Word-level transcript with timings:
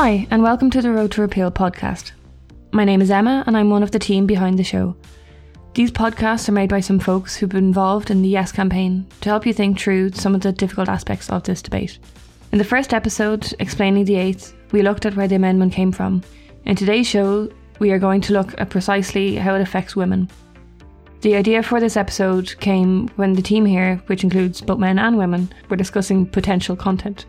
Hi, 0.00 0.28
and 0.30 0.44
welcome 0.44 0.70
to 0.70 0.80
the 0.80 0.92
Road 0.92 1.10
to 1.10 1.22
Repeal 1.22 1.50
podcast. 1.50 2.12
My 2.70 2.84
name 2.84 3.02
is 3.02 3.10
Emma, 3.10 3.42
and 3.48 3.56
I'm 3.56 3.68
one 3.68 3.82
of 3.82 3.90
the 3.90 3.98
team 3.98 4.28
behind 4.28 4.56
the 4.56 4.62
show. 4.62 4.94
These 5.74 5.90
podcasts 5.90 6.48
are 6.48 6.52
made 6.52 6.70
by 6.70 6.78
some 6.78 7.00
folks 7.00 7.34
who've 7.34 7.50
been 7.50 7.64
involved 7.64 8.08
in 8.08 8.22
the 8.22 8.28
Yes 8.28 8.52
campaign 8.52 9.08
to 9.22 9.28
help 9.28 9.44
you 9.44 9.52
think 9.52 9.76
through 9.76 10.12
some 10.12 10.36
of 10.36 10.42
the 10.42 10.52
difficult 10.52 10.88
aspects 10.88 11.28
of 11.30 11.42
this 11.42 11.60
debate. 11.60 11.98
In 12.52 12.58
the 12.58 12.64
first 12.64 12.94
episode, 12.94 13.52
explaining 13.58 14.04
the 14.04 14.14
eighth, 14.14 14.54
we 14.70 14.82
looked 14.82 15.04
at 15.04 15.16
where 15.16 15.26
the 15.26 15.34
amendment 15.34 15.72
came 15.72 15.90
from. 15.90 16.22
In 16.64 16.76
today's 16.76 17.08
show, 17.08 17.50
we 17.80 17.90
are 17.90 17.98
going 17.98 18.20
to 18.20 18.32
look 18.32 18.54
at 18.60 18.70
precisely 18.70 19.34
how 19.34 19.56
it 19.56 19.62
affects 19.62 19.96
women. 19.96 20.30
The 21.22 21.34
idea 21.34 21.60
for 21.60 21.80
this 21.80 21.96
episode 21.96 22.54
came 22.60 23.08
when 23.16 23.32
the 23.32 23.42
team 23.42 23.66
here, 23.66 24.00
which 24.06 24.22
includes 24.22 24.60
both 24.60 24.78
men 24.78 25.00
and 25.00 25.18
women, 25.18 25.52
were 25.68 25.76
discussing 25.76 26.24
potential 26.24 26.76
content. 26.76 27.26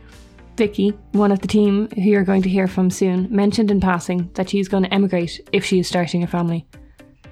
Vicky, 0.59 0.89
one 1.13 1.31
of 1.31 1.39
the 1.39 1.47
team 1.47 1.87
who 1.95 2.01
you're 2.01 2.25
going 2.25 2.41
to 2.41 2.49
hear 2.49 2.67
from 2.67 2.89
soon, 2.89 3.33
mentioned 3.33 3.71
in 3.71 3.79
passing 3.79 4.29
that 4.33 4.49
she's 4.49 4.67
going 4.67 4.83
to 4.83 4.93
emigrate 4.93 5.39
if 5.53 5.63
she 5.63 5.79
is 5.79 5.87
starting 5.87 6.21
a 6.21 6.27
family. 6.27 6.67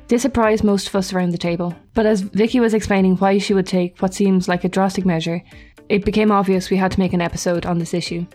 This 0.07 0.21
surprised 0.21 0.63
most 0.63 0.87
of 0.87 0.95
us 0.95 1.11
around 1.11 1.31
the 1.31 1.37
table, 1.37 1.75
but 1.93 2.05
as 2.05 2.21
Vicky 2.21 2.61
was 2.61 2.73
explaining 2.73 3.17
why 3.17 3.37
she 3.37 3.53
would 3.53 3.67
take 3.67 4.01
what 4.01 4.13
seems 4.13 4.47
like 4.47 4.63
a 4.63 4.69
drastic 4.69 5.05
measure, 5.05 5.43
it 5.89 6.05
became 6.05 6.31
obvious 6.31 6.69
we 6.69 6.77
had 6.77 6.93
to 6.93 6.99
make 6.99 7.11
an 7.11 7.19
episode 7.19 7.65
on 7.65 7.79
this 7.79 7.93
issue. 7.93 8.25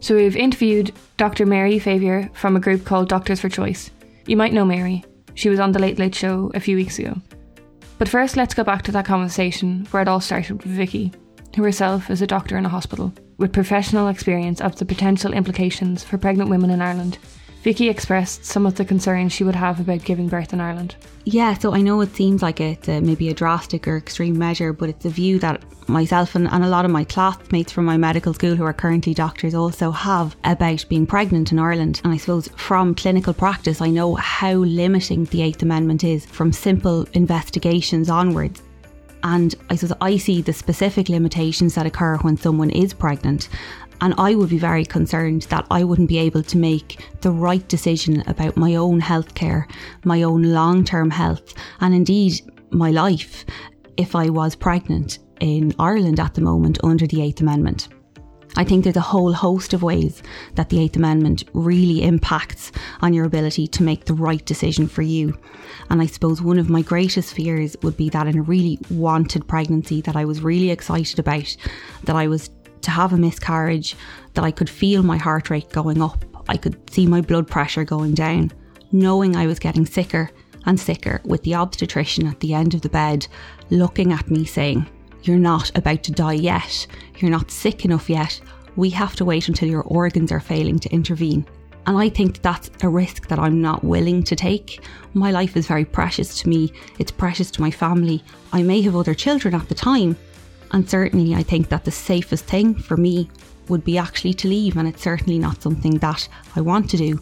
So 0.00 0.14
we've 0.14 0.36
interviewed 0.36 0.92
Dr. 1.16 1.46
Mary 1.46 1.78
Favier 1.78 2.28
from 2.34 2.56
a 2.56 2.60
group 2.60 2.84
called 2.84 3.08
Doctors 3.08 3.40
for 3.40 3.48
Choice. 3.48 3.90
You 4.26 4.36
might 4.36 4.52
know 4.52 4.66
Mary. 4.66 5.02
She 5.32 5.48
was 5.48 5.60
on 5.60 5.72
the 5.72 5.78
Late 5.78 5.98
Late 5.98 6.14
Show 6.14 6.50
a 6.52 6.60
few 6.60 6.76
weeks 6.76 6.98
ago. 6.98 7.16
But 7.96 8.10
first, 8.10 8.36
let's 8.36 8.52
go 8.52 8.64
back 8.64 8.82
to 8.82 8.92
that 8.92 9.06
conversation 9.06 9.88
where 9.92 10.02
it 10.02 10.08
all 10.08 10.20
started 10.20 10.62
with 10.62 10.72
Vicky, 10.72 11.10
who 11.56 11.62
herself 11.62 12.10
is 12.10 12.20
a 12.20 12.26
doctor 12.26 12.58
in 12.58 12.66
a 12.66 12.68
hospital, 12.68 13.14
with 13.38 13.52
professional 13.52 14.08
experience 14.08 14.60
of 14.60 14.76
the 14.76 14.84
potential 14.84 15.32
implications 15.32 16.04
for 16.04 16.18
pregnant 16.18 16.50
women 16.50 16.70
in 16.70 16.82
Ireland 16.82 17.18
Vicky 17.62 17.88
expressed 17.88 18.44
some 18.44 18.66
of 18.66 18.76
the 18.76 18.84
concerns 18.84 19.32
she 19.32 19.42
would 19.42 19.56
have 19.56 19.80
about 19.80 20.04
giving 20.04 20.28
birth 20.28 20.52
in 20.52 20.60
Ireland. 20.60 20.94
Yeah, 21.24 21.54
so 21.54 21.74
I 21.74 21.80
know 21.80 22.00
it 22.00 22.14
seems 22.14 22.40
like 22.40 22.60
it's 22.60 22.88
a, 22.88 22.96
uh, 22.96 23.00
maybe 23.00 23.28
a 23.28 23.34
drastic 23.34 23.88
or 23.88 23.96
extreme 23.96 24.38
measure, 24.38 24.72
but 24.72 24.88
it's 24.88 25.04
a 25.04 25.10
view 25.10 25.40
that 25.40 25.62
myself 25.88 26.34
and, 26.34 26.48
and 26.48 26.62
a 26.62 26.68
lot 26.68 26.84
of 26.84 26.90
my 26.90 27.02
classmates 27.02 27.72
from 27.72 27.84
my 27.84 27.96
medical 27.96 28.32
school 28.32 28.54
who 28.54 28.64
are 28.64 28.72
currently 28.72 29.12
doctors 29.12 29.54
also 29.54 29.90
have 29.90 30.36
about 30.44 30.86
being 30.88 31.06
pregnant 31.06 31.50
in 31.50 31.58
Ireland. 31.58 32.00
And 32.04 32.12
I 32.12 32.16
suppose 32.16 32.48
from 32.56 32.94
clinical 32.94 33.34
practice, 33.34 33.80
I 33.80 33.90
know 33.90 34.14
how 34.14 34.52
limiting 34.52 35.24
the 35.24 35.42
Eighth 35.42 35.62
Amendment 35.62 36.04
is 36.04 36.26
from 36.26 36.52
simple 36.52 37.06
investigations 37.12 38.08
onwards. 38.08 38.62
And 39.22 39.54
I 39.70 39.76
suppose 39.76 39.96
I 40.00 40.16
see 40.16 40.42
the 40.42 40.52
specific 40.52 41.08
limitations 41.08 41.74
that 41.74 41.86
occur 41.86 42.16
when 42.18 42.36
someone 42.36 42.70
is 42.70 42.94
pregnant. 42.94 43.48
And 44.00 44.14
I 44.16 44.34
would 44.34 44.50
be 44.50 44.58
very 44.58 44.84
concerned 44.84 45.42
that 45.42 45.66
I 45.70 45.82
wouldn't 45.82 46.08
be 46.08 46.18
able 46.18 46.42
to 46.44 46.58
make 46.58 47.04
the 47.20 47.32
right 47.32 47.66
decision 47.68 48.22
about 48.28 48.56
my 48.56 48.76
own 48.76 49.00
healthcare, 49.00 49.68
my 50.04 50.22
own 50.22 50.42
long 50.42 50.84
term 50.84 51.10
health, 51.10 51.54
and 51.80 51.94
indeed 51.94 52.40
my 52.70 52.90
life 52.90 53.44
if 53.96 54.14
I 54.14 54.30
was 54.30 54.54
pregnant 54.54 55.18
in 55.40 55.74
Ireland 55.78 56.20
at 56.20 56.34
the 56.34 56.40
moment 56.40 56.78
under 56.84 57.06
the 57.06 57.22
Eighth 57.22 57.40
Amendment. 57.40 57.88
I 58.56 58.64
think 58.64 58.84
there's 58.84 58.96
a 58.96 59.00
whole 59.00 59.32
host 59.32 59.72
of 59.72 59.82
ways 59.82 60.22
that 60.54 60.68
the 60.68 60.80
Eighth 60.80 60.96
Amendment 60.96 61.44
really 61.52 62.02
impacts 62.02 62.72
on 63.00 63.12
your 63.12 63.24
ability 63.24 63.68
to 63.68 63.82
make 63.82 64.06
the 64.06 64.14
right 64.14 64.44
decision 64.44 64.88
for 64.88 65.02
you. 65.02 65.38
And 65.90 66.02
I 66.02 66.06
suppose 66.06 66.42
one 66.42 66.58
of 66.58 66.70
my 66.70 66.82
greatest 66.82 67.34
fears 67.34 67.76
would 67.82 67.96
be 67.96 68.08
that 68.10 68.26
in 68.26 68.38
a 68.38 68.42
really 68.42 68.78
wanted 68.90 69.46
pregnancy 69.46 70.00
that 70.02 70.16
I 70.16 70.24
was 70.24 70.40
really 70.40 70.70
excited 70.70 71.18
about, 71.18 71.56
that 72.04 72.16
I 72.16 72.26
was 72.26 72.50
to 72.82 72.90
have 72.90 73.12
a 73.12 73.18
miscarriage, 73.18 73.96
that 74.34 74.44
I 74.44 74.50
could 74.50 74.70
feel 74.70 75.02
my 75.02 75.18
heart 75.18 75.50
rate 75.50 75.70
going 75.70 76.00
up, 76.02 76.24
I 76.48 76.56
could 76.56 76.90
see 76.90 77.06
my 77.06 77.20
blood 77.20 77.46
pressure 77.46 77.84
going 77.84 78.14
down, 78.14 78.52
knowing 78.92 79.36
I 79.36 79.46
was 79.46 79.58
getting 79.58 79.86
sicker 79.86 80.30
and 80.66 80.78
sicker 80.78 81.20
with 81.24 81.42
the 81.42 81.54
obstetrician 81.54 82.26
at 82.26 82.40
the 82.40 82.54
end 82.54 82.74
of 82.74 82.82
the 82.82 82.88
bed 82.88 83.26
looking 83.70 84.12
at 84.12 84.30
me 84.30 84.44
saying, 84.44 84.86
You're 85.22 85.38
not 85.38 85.76
about 85.76 86.02
to 86.04 86.12
die 86.12 86.34
yet, 86.34 86.86
you're 87.16 87.30
not 87.30 87.50
sick 87.50 87.84
enough 87.84 88.08
yet, 88.08 88.40
we 88.76 88.90
have 88.90 89.16
to 89.16 89.24
wait 89.24 89.48
until 89.48 89.68
your 89.68 89.82
organs 89.82 90.30
are 90.30 90.40
failing 90.40 90.78
to 90.80 90.92
intervene. 90.92 91.44
And 91.86 91.96
I 91.96 92.08
think 92.08 92.42
that's 92.42 92.70
a 92.82 92.88
risk 92.88 93.28
that 93.28 93.38
I'm 93.38 93.60
not 93.60 93.82
willing 93.82 94.22
to 94.24 94.36
take. 94.36 94.84
My 95.14 95.30
life 95.30 95.56
is 95.56 95.66
very 95.66 95.84
precious 95.84 96.40
to 96.42 96.48
me, 96.48 96.72
it's 96.98 97.10
precious 97.10 97.50
to 97.52 97.60
my 97.60 97.70
family. 97.70 98.22
I 98.52 98.62
may 98.62 98.82
have 98.82 98.94
other 98.94 99.14
children 99.14 99.54
at 99.54 99.68
the 99.68 99.74
time, 99.74 100.16
and 100.72 100.88
certainly, 100.88 101.34
I 101.34 101.42
think 101.42 101.70
that 101.70 101.84
the 101.84 101.90
safest 101.90 102.44
thing 102.44 102.74
for 102.74 102.96
me 102.96 103.30
would 103.68 103.84
be 103.84 103.98
actually 103.98 104.34
to 104.34 104.48
leave, 104.48 104.76
and 104.76 104.86
it's 104.86 105.02
certainly 105.02 105.38
not 105.38 105.62
something 105.62 105.98
that 105.98 106.28
I 106.56 106.60
want 106.60 106.90
to 106.90 106.96
do. 106.96 107.20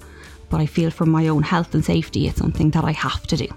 But 0.49 0.61
I 0.61 0.67
feel 0.67 0.91
for 0.91 1.07
my 1.07 1.29
own 1.29 1.43
health 1.43 1.75
and 1.75 1.85
safety, 1.85 2.27
it's 2.27 2.39
something 2.39 2.71
that 2.71 2.85
I 2.85 2.93
have 2.93 3.27
to 3.29 3.37
do. 3.37 3.49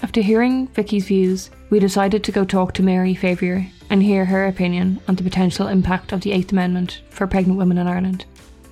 After 0.00 0.20
hearing 0.20 0.68
Vicky's 0.68 1.08
views, 1.08 1.50
we 1.70 1.80
decided 1.80 2.22
to 2.24 2.32
go 2.32 2.44
talk 2.44 2.72
to 2.74 2.82
Mary 2.82 3.14
Favier 3.14 3.68
and 3.90 4.02
hear 4.02 4.24
her 4.24 4.46
opinion 4.46 5.00
on 5.08 5.16
the 5.16 5.24
potential 5.24 5.66
impact 5.66 6.12
of 6.12 6.20
the 6.20 6.32
Eighth 6.32 6.52
Amendment 6.52 7.02
for 7.10 7.26
pregnant 7.26 7.58
women 7.58 7.78
in 7.78 7.88
Ireland. 7.88 8.24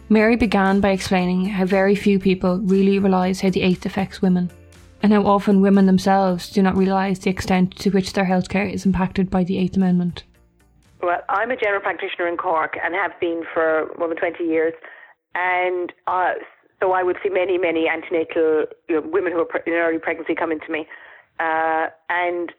Mary 0.09 0.36
began 0.36 0.81
by 0.81 0.91
explaining 0.91 1.47
how 1.47 1.65
very 1.65 1.97
few 1.97 2.20
people 2.20 2.59
really 2.60 3.00
realise 3.00 3.41
how 3.41 3.50
the 3.50 3.62
Eighth 3.62 3.84
affects 3.84 4.22
women, 4.22 4.53
and 5.03 5.12
how 5.12 5.26
often 5.26 5.60
women 5.60 5.86
themselves 5.86 6.48
do 6.48 6.62
not 6.62 6.76
realise 6.76 7.19
the 7.19 7.31
extent 7.31 7.76
to 7.78 7.91
which 7.91 8.12
their 8.12 8.26
healthcare 8.26 8.72
is 8.72 8.86
impacted 8.86 9.28
by 9.28 9.42
the 9.42 9.59
Eighth 9.59 9.76
Amendment. 9.76 10.22
Well, 11.03 11.22
I'm 11.28 11.50
a 11.50 11.56
general 11.56 11.81
practitioner 11.81 12.28
in 12.28 12.36
Cork 12.36 12.76
and 12.82 12.94
have 12.94 13.19
been 13.20 13.42
for 13.53 13.91
more 13.98 14.09
than 14.09 14.16
20 14.16 14.44
years. 14.44 14.75
And 15.34 15.92
uh, 16.06 16.34
so 16.81 16.92
I 16.92 17.03
would 17.03 17.16
see 17.22 17.28
many, 17.28 17.59
many 17.59 17.88
antenatal 17.88 18.66
you 18.88 18.94
know, 18.94 19.00
women 19.00 19.32
who 19.32 19.41
are 19.41 19.62
in 19.66 19.72
early 19.72 19.98
pregnancy 19.98 20.34
coming 20.34 20.60
to 20.60 20.72
me. 20.72 20.86
Uh, 21.38 21.88
and 22.08 22.52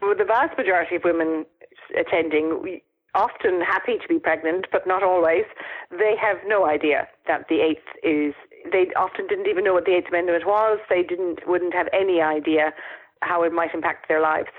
for 0.00 0.14
the 0.14 0.24
vast 0.24 0.56
majority 0.56 0.96
of 0.96 1.04
women 1.04 1.44
attending, 1.98 2.80
often 3.14 3.60
happy 3.60 3.98
to 4.00 4.08
be 4.08 4.18
pregnant, 4.18 4.66
but 4.72 4.86
not 4.86 5.02
always. 5.02 5.44
They 5.90 6.14
have 6.20 6.38
no 6.46 6.66
idea 6.66 7.08
that 7.26 7.46
the 7.48 7.60
eighth 7.60 7.86
is. 8.02 8.34
They 8.70 8.86
often 8.96 9.26
didn't 9.26 9.48
even 9.48 9.64
know 9.64 9.74
what 9.74 9.84
the 9.84 9.96
Eighth 9.96 10.08
Amendment 10.08 10.46
was. 10.46 10.78
They 10.88 11.02
didn't, 11.02 11.46
wouldn't 11.46 11.74
have 11.74 11.88
any 11.92 12.20
idea 12.20 12.72
how 13.20 13.42
it 13.42 13.52
might 13.52 13.74
impact 13.74 14.08
their 14.08 14.20
lives. 14.20 14.50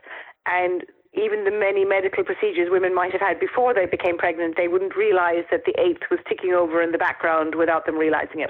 And 0.45 0.83
even 1.13 1.45
the 1.45 1.51
many 1.51 1.85
medical 1.85 2.23
procedures 2.23 2.69
women 2.69 2.93
might 2.93 3.11
have 3.11 3.21
had 3.21 3.39
before 3.39 3.73
they 3.73 3.85
became 3.85 4.17
pregnant, 4.17 4.57
they 4.57 4.67
wouldn't 4.67 4.95
realize 4.95 5.45
that 5.51 5.63
the 5.65 5.73
eighth 5.79 6.03
was 6.09 6.19
ticking 6.27 6.53
over 6.53 6.81
in 6.81 6.91
the 6.91 6.97
background 6.97 7.55
without 7.55 7.85
them 7.85 7.97
realizing 7.97 8.41
it. 8.41 8.49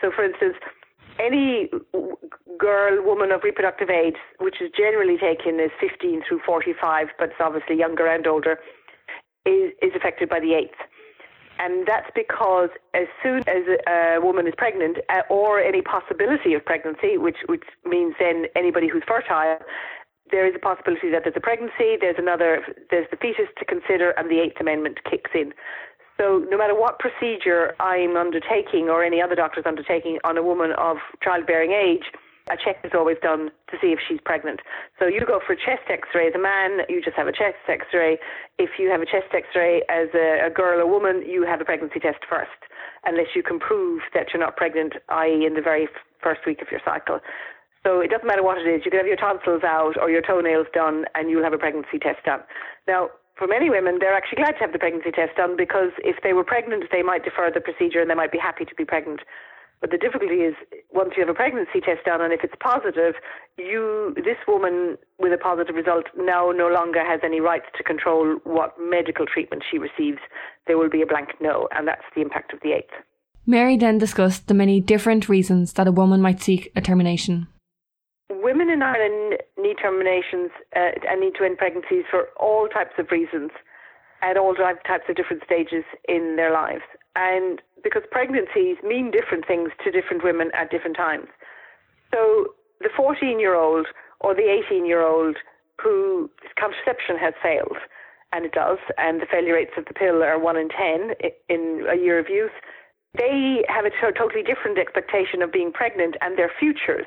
So, 0.00 0.10
for 0.10 0.24
instance, 0.24 0.56
any 1.20 1.68
girl, 2.58 3.02
woman 3.04 3.32
of 3.32 3.42
reproductive 3.44 3.90
age, 3.90 4.16
which 4.38 4.60
is 4.60 4.70
generally 4.76 5.16
taken 5.18 5.60
as 5.60 5.70
15 5.80 6.22
through 6.26 6.40
45, 6.44 7.08
but 7.18 7.30
it's 7.30 7.40
obviously 7.40 7.76
younger 7.76 8.06
and 8.06 8.26
older, 8.26 8.58
is, 9.46 9.72
is 9.82 9.92
affected 9.94 10.28
by 10.28 10.40
the 10.40 10.54
eighth. 10.54 10.78
And 11.58 11.86
that's 11.86 12.08
because 12.14 12.70
as 12.94 13.06
soon 13.22 13.40
as 13.40 13.64
a 13.86 14.18
woman 14.20 14.46
is 14.46 14.54
pregnant, 14.56 14.96
uh, 15.10 15.22
or 15.28 15.60
any 15.60 15.82
possibility 15.82 16.54
of 16.54 16.64
pregnancy, 16.64 17.18
which, 17.18 17.36
which 17.46 17.64
means 17.84 18.14
then 18.18 18.46
anybody 18.56 18.88
who's 18.88 19.02
fertile, 19.06 19.58
there 20.30 20.46
is 20.46 20.54
a 20.54 20.58
possibility 20.58 21.10
that 21.10 21.22
there's 21.24 21.36
a 21.36 21.40
pregnancy, 21.40 21.96
there's 22.00 22.16
another, 22.18 22.62
there's 22.90 23.06
the 23.10 23.16
fetus 23.16 23.48
to 23.58 23.64
consider, 23.64 24.10
and 24.12 24.30
the 24.30 24.40
Eighth 24.40 24.60
Amendment 24.60 25.00
kicks 25.08 25.30
in. 25.34 25.52
So 26.20 26.44
no 26.50 26.58
matter 26.58 26.78
what 26.78 26.98
procedure 26.98 27.72
I'm 27.80 28.14
undertaking 28.14 28.90
or 28.90 29.02
any 29.02 29.22
other 29.22 29.34
doctor's 29.34 29.64
undertaking 29.64 30.18
on 30.22 30.36
a 30.36 30.42
woman 30.42 30.72
of 30.76 30.98
childbearing 31.24 31.72
age, 31.72 32.04
a 32.50 32.56
check 32.62 32.76
is 32.84 32.92
always 32.94 33.16
done 33.22 33.48
to 33.70 33.76
see 33.80 33.88
if 33.88 34.00
she's 34.06 34.20
pregnant. 34.22 34.60
So 34.98 35.06
you 35.06 35.24
go 35.24 35.40
for 35.46 35.54
a 35.54 35.56
chest 35.56 35.88
x-ray 35.88 36.28
as 36.28 36.34
a 36.34 36.38
man, 36.38 36.84
you 36.90 37.00
just 37.00 37.16
have 37.16 37.26
a 37.26 37.32
chest 37.32 37.64
x-ray. 37.66 38.18
If 38.58 38.70
you 38.78 38.90
have 38.90 39.00
a 39.00 39.06
chest 39.06 39.32
x-ray 39.32 39.80
as 39.88 40.08
a, 40.12 40.44
a 40.44 40.50
girl 40.50 40.80
or 40.80 40.86
woman, 40.86 41.24
you 41.26 41.46
have 41.46 41.62
a 41.62 41.64
pregnancy 41.64 42.00
test 42.00 42.18
first, 42.28 42.60
unless 43.06 43.32
you 43.34 43.42
can 43.42 43.58
prove 43.58 44.02
that 44.12 44.26
you're 44.34 44.44
not 44.44 44.56
pregnant, 44.56 44.94
i.e. 45.08 45.46
in 45.46 45.54
the 45.54 45.62
very 45.62 45.88
first 46.22 46.40
week 46.44 46.60
of 46.60 46.68
your 46.70 46.80
cycle. 46.84 47.20
So 47.86 48.00
it 48.00 48.10
doesn't 48.10 48.26
matter 48.26 48.42
what 48.42 48.58
it 48.58 48.68
is. 48.68 48.82
You 48.84 48.90
can 48.90 49.00
have 49.00 49.06
your 49.06 49.16
tonsils 49.16 49.62
out 49.64 49.94
or 49.98 50.10
your 50.10 50.20
toenails 50.20 50.66
done, 50.74 51.06
and 51.14 51.30
you'll 51.30 51.44
have 51.44 51.54
a 51.54 51.58
pregnancy 51.58 51.98
test 51.98 52.22
done. 52.26 52.40
Now, 52.86 53.08
for 53.40 53.46
many 53.46 53.70
women, 53.70 53.96
they're 53.98 54.14
actually 54.14 54.36
glad 54.36 54.52
to 54.52 54.58
have 54.60 54.72
the 54.72 54.78
pregnancy 54.78 55.10
test 55.10 55.34
done 55.34 55.56
because 55.56 55.96
if 56.04 56.16
they 56.22 56.34
were 56.34 56.44
pregnant, 56.44 56.84
they 56.92 57.02
might 57.02 57.24
defer 57.24 57.50
the 57.50 57.60
procedure 57.60 57.98
and 57.98 58.10
they 58.10 58.14
might 58.14 58.30
be 58.30 58.38
happy 58.38 58.66
to 58.66 58.74
be 58.74 58.84
pregnant. 58.84 59.20
But 59.80 59.90
the 59.90 59.96
difficulty 59.96 60.44
is 60.44 60.54
once 60.92 61.12
you 61.16 61.24
have 61.24 61.30
a 61.30 61.34
pregnancy 61.34 61.80
test 61.80 62.04
done, 62.04 62.20
and 62.20 62.34
if 62.34 62.44
it's 62.44 62.52
positive, 62.60 63.14
you 63.56 64.12
this 64.14 64.36
woman 64.46 64.98
with 65.18 65.32
a 65.32 65.38
positive 65.38 65.74
result 65.74 66.04
now 66.18 66.52
no 66.54 66.68
longer 66.68 67.02
has 67.02 67.20
any 67.24 67.40
rights 67.40 67.64
to 67.78 67.82
control 67.82 68.36
what 68.44 68.76
medical 68.78 69.24
treatment 69.24 69.64
she 69.64 69.78
receives. 69.78 70.20
There 70.66 70.76
will 70.76 70.90
be 70.90 71.00
a 71.00 71.06
blank 71.06 71.30
no, 71.40 71.66
and 71.74 71.88
that's 71.88 72.04
the 72.14 72.20
impact 72.20 72.52
of 72.52 72.60
the 72.60 72.72
eighth. 72.72 72.92
Mary 73.46 73.78
then 73.78 73.96
discussed 73.96 74.48
the 74.48 74.54
many 74.54 74.82
different 74.82 75.30
reasons 75.30 75.72
that 75.72 75.88
a 75.88 75.92
woman 75.92 76.20
might 76.20 76.42
seek 76.42 76.70
a 76.76 76.82
termination 76.82 77.48
women 78.30 78.70
in 78.70 78.82
Ireland 78.82 79.38
need 79.58 79.76
terminations 79.82 80.50
uh, 80.76 80.92
and 81.08 81.20
need 81.20 81.34
to 81.38 81.44
end 81.44 81.58
pregnancies 81.58 82.04
for 82.10 82.28
all 82.38 82.68
types 82.68 82.94
of 82.98 83.10
reasons 83.10 83.50
at 84.22 84.36
all 84.36 84.54
types 84.54 85.04
of 85.08 85.16
different 85.16 85.42
stages 85.44 85.84
in 86.08 86.36
their 86.36 86.52
lives. 86.52 86.82
And 87.16 87.60
because 87.82 88.02
pregnancies 88.10 88.76
mean 88.84 89.10
different 89.10 89.46
things 89.46 89.70
to 89.82 89.90
different 89.90 90.22
women 90.22 90.50
at 90.54 90.70
different 90.70 90.96
times. 90.96 91.26
So 92.12 92.54
the 92.80 92.90
14 92.96 93.40
year 93.40 93.54
old 93.54 93.86
or 94.20 94.34
the 94.34 94.62
18 94.66 94.86
year 94.86 95.02
old 95.02 95.36
whose 95.82 96.28
contraception 96.58 97.16
has 97.16 97.34
failed, 97.42 97.78
and 98.32 98.44
it 98.44 98.52
does, 98.52 98.78
and 98.98 99.20
the 99.20 99.26
failure 99.26 99.54
rates 99.54 99.72
of 99.76 99.86
the 99.86 99.94
pill 99.94 100.22
are 100.22 100.38
1 100.38 100.56
in 100.56 100.68
10 100.68 101.14
in 101.48 101.86
a 101.90 101.96
year 101.96 102.18
of 102.18 102.28
use, 102.28 102.52
they 103.18 103.64
have 103.68 103.84
a 103.84 103.90
totally 104.16 104.42
different 104.42 104.78
expectation 104.78 105.42
of 105.42 105.50
being 105.50 105.72
pregnant 105.72 106.16
and 106.20 106.38
their 106.38 106.50
futures. 106.60 107.06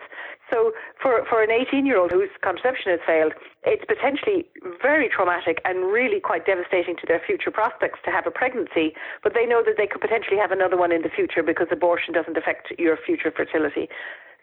So 0.53 0.71
for, 1.01 1.25
for 1.25 1.41
an 1.41 1.49
18 1.49 1.85
year 1.85 1.97
old 1.97 2.11
whose 2.11 2.29
contraception 2.43 2.91
has 2.91 2.99
failed, 3.07 3.33
it's 3.65 3.83
potentially 3.89 4.45
very 4.81 5.09
traumatic 5.09 5.57
and 5.65 5.91
really 5.91 6.19
quite 6.19 6.45
devastating 6.45 6.95
to 7.01 7.07
their 7.07 7.19
future 7.25 7.49
prospects 7.49 7.99
to 8.05 8.11
have 8.11 8.27
a 8.27 8.31
pregnancy, 8.31 8.93
but 9.23 9.33
they 9.33 9.47
know 9.47 9.63
that 9.65 9.75
they 9.77 9.87
could 9.87 10.01
potentially 10.01 10.37
have 10.37 10.51
another 10.51 10.77
one 10.77 10.91
in 10.91 11.01
the 11.01 11.09
future 11.09 11.41
because 11.41 11.67
abortion 11.71 12.13
doesn't 12.13 12.37
affect 12.37 12.71
your 12.77 12.97
future 13.03 13.33
fertility. 13.35 13.89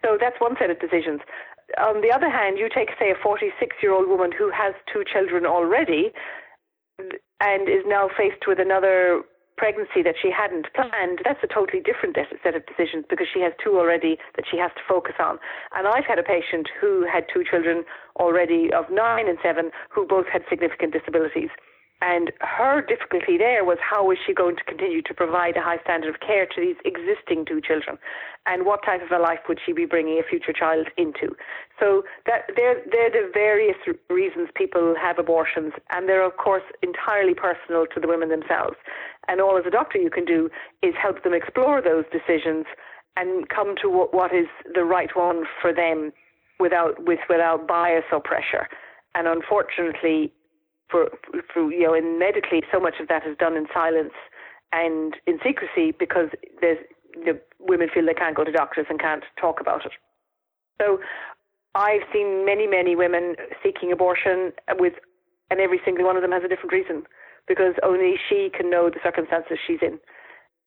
So 0.05 0.19
that's 0.19 0.41
one 0.41 0.57
set 0.59 0.71
of 0.71 0.81
decisions. 0.81 1.21
On 1.79 2.01
the 2.03 2.11
other 2.11 2.29
hand, 2.29 2.59
you 2.59 2.69
take, 2.69 2.91
say, 2.99 3.13
a 3.13 3.23
46 3.23 3.77
year 3.81 3.93
old 3.95 4.09
woman 4.09 4.33
who 4.37 4.51
has 4.51 4.75
two 4.93 5.05
children 5.07 5.47
already 5.47 6.11
and 7.41 7.69
is 7.69 7.85
now 7.87 8.09
faced 8.19 8.49
with 8.49 8.59
another 8.59 9.23
pregnancy 9.61 10.01
that 10.03 10.17
she 10.17 10.33
hadn't 10.33 10.73
planned, 10.73 11.21
that's 11.23 11.45
a 11.45 11.47
totally 11.47 11.85
different 11.85 12.17
set 12.17 12.57
of 12.57 12.65
decisions 12.65 13.05
because 13.11 13.27
she 13.29 13.45
has 13.45 13.53
two 13.63 13.77
already 13.77 14.17
that 14.37 14.47
she 14.51 14.57
has 14.57 14.73
to 14.73 14.81
focus 14.89 15.21
on. 15.21 15.39
And 15.77 15.87
I've 15.87 16.09
had 16.09 16.19
a 16.19 16.23
patient 16.23 16.73
who 16.81 17.05
had 17.05 17.29
two 17.29 17.45
children 17.45 17.85
already 18.17 18.73
of 18.73 18.89
nine 18.91 19.29
and 19.29 19.37
seven 19.45 19.71
who 19.91 20.07
both 20.07 20.25
had 20.33 20.49
significant 20.49 20.95
disabilities. 20.97 21.51
And 22.03 22.33
her 22.41 22.81
difficulty 22.81 23.37
there 23.37 23.63
was 23.63 23.77
how 23.81 24.11
is 24.11 24.19
she 24.27 24.33
going 24.33 24.57
to 24.57 24.65
continue 24.65 25.03
to 25.03 25.13
provide 25.13 25.57
a 25.57 25.61
high 25.61 25.79
standard 25.85 26.15
of 26.15 26.21
care 26.21 26.47
to 26.47 26.61
these 26.61 26.77
existing 26.85 27.45
two 27.45 27.61
children? 27.61 27.99
And 28.47 28.65
what 28.65 28.83
type 28.85 29.03
of 29.03 29.11
a 29.11 29.23
life 29.23 29.41
would 29.49 29.59
she 29.65 29.73
be 29.73 29.85
bringing 29.85 30.19
a 30.19 30.23
future 30.23 30.55
child 30.55 30.89
into? 30.97 31.37
So 31.79 32.05
that 32.25 32.49
they're, 32.57 32.81
they're 32.91 33.11
the 33.11 33.31
various 33.35 33.77
reasons 34.09 34.49
people 34.55 34.95
have 35.01 35.19
abortions. 35.19 35.75
And 35.91 36.09
they're, 36.09 36.25
of 36.25 36.39
course, 36.39 36.65
entirely 36.83 37.35
personal 37.35 37.85
to 37.95 38.01
the 38.01 38.09
women 38.09 38.31
themselves. 38.31 38.77
And 39.29 39.41
all 39.41 39.59
as 39.59 39.67
a 39.67 39.71
doctor 39.71 39.99
you 39.99 40.11
can 40.11 40.25
do 40.25 40.49
is 40.83 40.95
help 41.01 41.23
them 41.23 41.35
explore 41.35 41.83
those 41.83 42.05
decisions 42.11 42.65
and 43.17 43.49
come 43.51 43.75
to 43.83 43.91
what, 43.91 44.15
what 44.15 44.35
is 44.35 44.47
the 44.75 44.85
right 44.85 45.15
one 45.15 45.45
for 45.61 45.75
them 45.75 46.13
without, 46.59 47.05
with, 47.05 47.21
without 47.29 47.69
bias 47.69 48.05
or 48.11 48.21
pressure. 48.21 48.69
And 49.15 49.27
unfortunately, 49.29 50.33
for, 50.91 51.11
for 51.53 51.73
you 51.73 51.85
know, 51.85 51.95
in 51.95 52.19
medically, 52.19 52.63
so 52.73 52.81
much 52.81 52.95
of 53.01 53.09
that 53.09 53.27
is 53.27 53.37
done 53.39 53.57
in 53.57 53.67
silence 53.73 54.13
and 54.73 55.15
in 55.27 55.39
secrecy 55.45 55.93
because 55.97 56.29
there's 56.61 56.79
you 57.17 57.25
know, 57.25 57.39
women 57.59 57.89
feel 57.93 58.07
they 58.07 58.15
can't 58.15 58.37
go 58.37 58.45
to 58.45 58.53
doctors 58.53 58.87
and 58.89 59.01
can't 59.01 59.25
talk 59.41 59.61
about 59.61 59.85
it. 59.85 59.93
So 60.81 60.99
I've 61.75 62.03
seen 62.13 62.45
many, 62.45 62.67
many 62.67 62.97
women 62.97 63.37
seeking 63.63 63.93
abortion 63.93 64.53
with, 64.79 64.95
and 65.51 65.61
every 65.61 65.81
single 65.85 66.07
one 66.07 66.17
of 66.17 66.23
them 66.23 66.33
has 66.33 66.43
a 66.45 66.49
different 66.49 66.73
reason 66.73 67.05
because 67.47 67.75
only 67.83 68.15
she 68.29 68.51
can 68.57 68.71
know 68.71 68.91
the 68.91 69.01
circumstances 69.03 69.59
she's 69.67 69.81
in. 69.83 69.99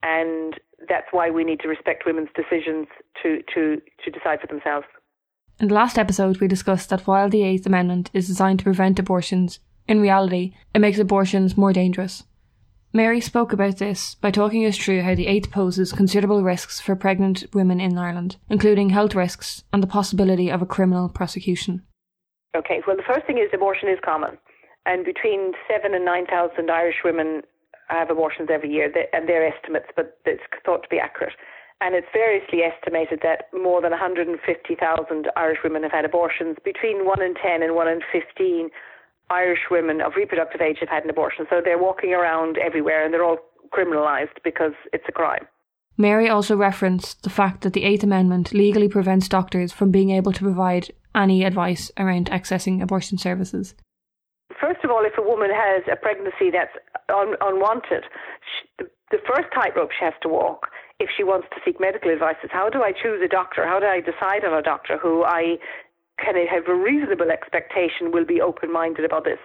And 0.02 0.60
that's 0.90 1.08
why 1.12 1.30
we 1.30 1.44
need 1.44 1.62
to 1.62 1.68
respect 1.68 2.04
women's 2.06 2.30
decisions 2.36 2.88
to, 3.22 3.42
to, 3.54 3.82
to 4.04 4.12
decide 4.12 4.42
for 4.42 4.48
themselves. 4.48 4.86
In 5.60 5.70
the 5.70 5.76
last 5.76 5.98
episode, 5.98 6.42
we 6.42 6.48
discussed 6.48 6.90
that 6.90 7.08
while 7.08 7.30
the 7.30 7.44
Eighth 7.44 7.66
Amendment 7.66 8.10
is 8.14 8.28
designed 8.28 8.60
to 8.60 8.66
prevent 8.66 9.00
abortions, 9.00 9.60
in 9.88 10.02
reality, 10.02 10.54
it 10.74 10.80
makes 10.80 11.00
abortions 11.00 11.58
more 11.58 11.74
dangerous. 11.74 12.24
Mary 12.96 13.20
spoke 13.20 13.52
about 13.52 13.78
this 13.78 14.16
by 14.16 14.30
talking 14.30 14.66
us 14.66 14.78
through 14.78 15.02
how 15.02 15.16
the 15.16 15.26
Eighth 15.26 15.50
poses 15.50 15.92
considerable 15.92 16.44
risks 16.44 16.80
for 16.80 16.96
pregnant 16.96 17.44
women 17.52 17.82
in 17.82 17.98
Ireland, 17.98 18.38
including 18.50 18.92
health 18.92 19.16
risks 19.16 19.64
and 19.74 19.82
the 19.82 19.88
possibility 19.88 20.52
of 20.52 20.62
a 20.62 20.68
criminal 20.68 21.10
prosecution. 21.10 21.82
Okay, 22.56 22.82
well, 22.86 22.96
the 22.96 23.02
first 23.02 23.26
thing 23.26 23.40
is 23.40 23.50
abortion 23.52 23.90
is 23.90 23.98
common, 24.06 24.38
and 24.86 25.04
between 25.04 25.54
seven 25.68 25.96
and 25.96 26.06
nine 26.06 26.28
thousand 26.28 26.70
Irish 26.70 26.98
women 27.04 27.42
have 27.88 28.12
abortions 28.12 28.50
every 28.52 28.72
year, 28.72 28.94
and 29.12 29.28
they're 29.28 29.48
estimates, 29.48 29.88
but 29.96 30.20
it's 30.26 30.44
thought 30.64 30.84
to 30.84 30.90
be 30.90 31.00
accurate. 31.00 31.34
And 31.82 31.96
it's 31.96 32.08
variously 32.14 32.62
estimated 32.62 33.20
that 33.24 33.50
more 33.52 33.82
than 33.82 33.92
150,000 33.92 35.28
Irish 35.36 35.58
women 35.64 35.84
have 35.84 35.92
had 35.92 36.06
abortions. 36.06 36.56
Between 36.64 37.06
1 37.06 37.22
in 37.22 37.34
10 37.34 37.62
and 37.62 37.76
1 37.76 37.88
in 37.90 38.00
15 38.12 38.70
Irish 39.34 39.66
women 39.72 40.02
of 40.02 40.14
reproductive 40.16 40.62
age 40.62 40.78
have 40.80 40.90
had 40.90 41.04
an 41.04 41.10
abortion. 41.10 41.46
So 41.50 41.62
they're 41.64 41.82
walking 41.82 42.14
around 42.14 42.58
everywhere 42.58 43.04
and 43.04 43.14
they're 43.14 43.24
all 43.24 43.40
criminalised 43.76 44.38
because 44.44 44.74
it's 44.94 45.06
a 45.08 45.12
crime. 45.12 45.48
Mary 45.98 46.30
also 46.30 46.56
referenced 46.56 47.24
the 47.24 47.30
fact 47.30 47.62
that 47.62 47.74
the 47.74 47.84
Eighth 47.84 48.04
Amendment 48.04 48.54
legally 48.54 48.88
prevents 48.88 49.28
doctors 49.28 49.72
from 49.72 49.92
being 49.92 50.10
able 50.10 50.32
to 50.32 50.42
provide 50.42 50.92
any 51.16 51.44
advice 51.44 51.92
around 51.98 52.30
accessing 52.32 52.82
abortion 52.82 53.18
services. 53.18 53.76
First 54.60 54.84
of 54.84 54.90
all, 54.90 55.04
if 55.06 55.18
a 55.18 55.22
woman 55.22 55.50
has 55.54 55.84
a 55.92 55.96
pregnancy 55.96 56.50
that's 56.52 56.76
un- 57.10 57.36
unwanted, 57.42 58.06
she, 58.50 58.86
the 59.12 59.20
first 59.28 59.48
tightrope 59.54 59.92
she 59.98 60.06
has 60.06 60.14
to 60.24 60.30
walk 60.30 60.68
if 61.00 61.10
she 61.16 61.24
wants 61.24 61.48
to 61.52 61.58
seek 61.66 61.80
medical 61.80 62.12
advice 62.12 62.38
is 62.44 62.50
how 62.52 62.70
do 62.70 62.82
I 62.82 62.92
choose 62.92 63.22
a 63.24 63.28
doctor? 63.28 63.66
How 63.68 63.80
do 63.80 63.86
I 63.86 64.00
decide 64.00 64.46
on 64.46 64.54
a 64.58 64.62
doctor 64.62 64.98
who 64.98 65.24
I 65.24 65.58
can 66.20 66.36
it 66.36 66.50
have 66.50 66.68
a 66.68 66.76
reasonable 66.76 67.32
expectation 67.32 68.12
will 68.12 68.26
be 68.26 68.42
open 68.42 68.72
minded 68.72 69.06
about 69.06 69.24
this. 69.24 69.40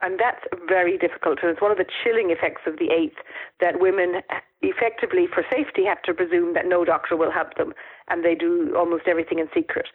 And 0.00 0.18
that's 0.18 0.44
very 0.68 0.96
difficult. 0.96 1.40
And 1.42 1.50
it's 1.50 1.60
one 1.60 1.72
of 1.72 1.78
the 1.78 1.88
chilling 2.04 2.30
effects 2.30 2.62
of 2.66 2.78
the 2.78 2.90
eighth 2.90 3.18
that 3.60 3.80
women 3.80 4.22
effectively, 4.62 5.26
for 5.26 5.42
safety, 5.50 5.84
have 5.84 6.02
to 6.02 6.14
presume 6.14 6.54
that 6.54 6.66
no 6.66 6.84
doctor 6.84 7.16
will 7.16 7.32
help 7.32 7.54
them. 7.56 7.74
And 8.08 8.24
they 8.24 8.34
do 8.34 8.74
almost 8.76 9.08
everything 9.08 9.38
in 9.38 9.48
secret. 9.54 9.86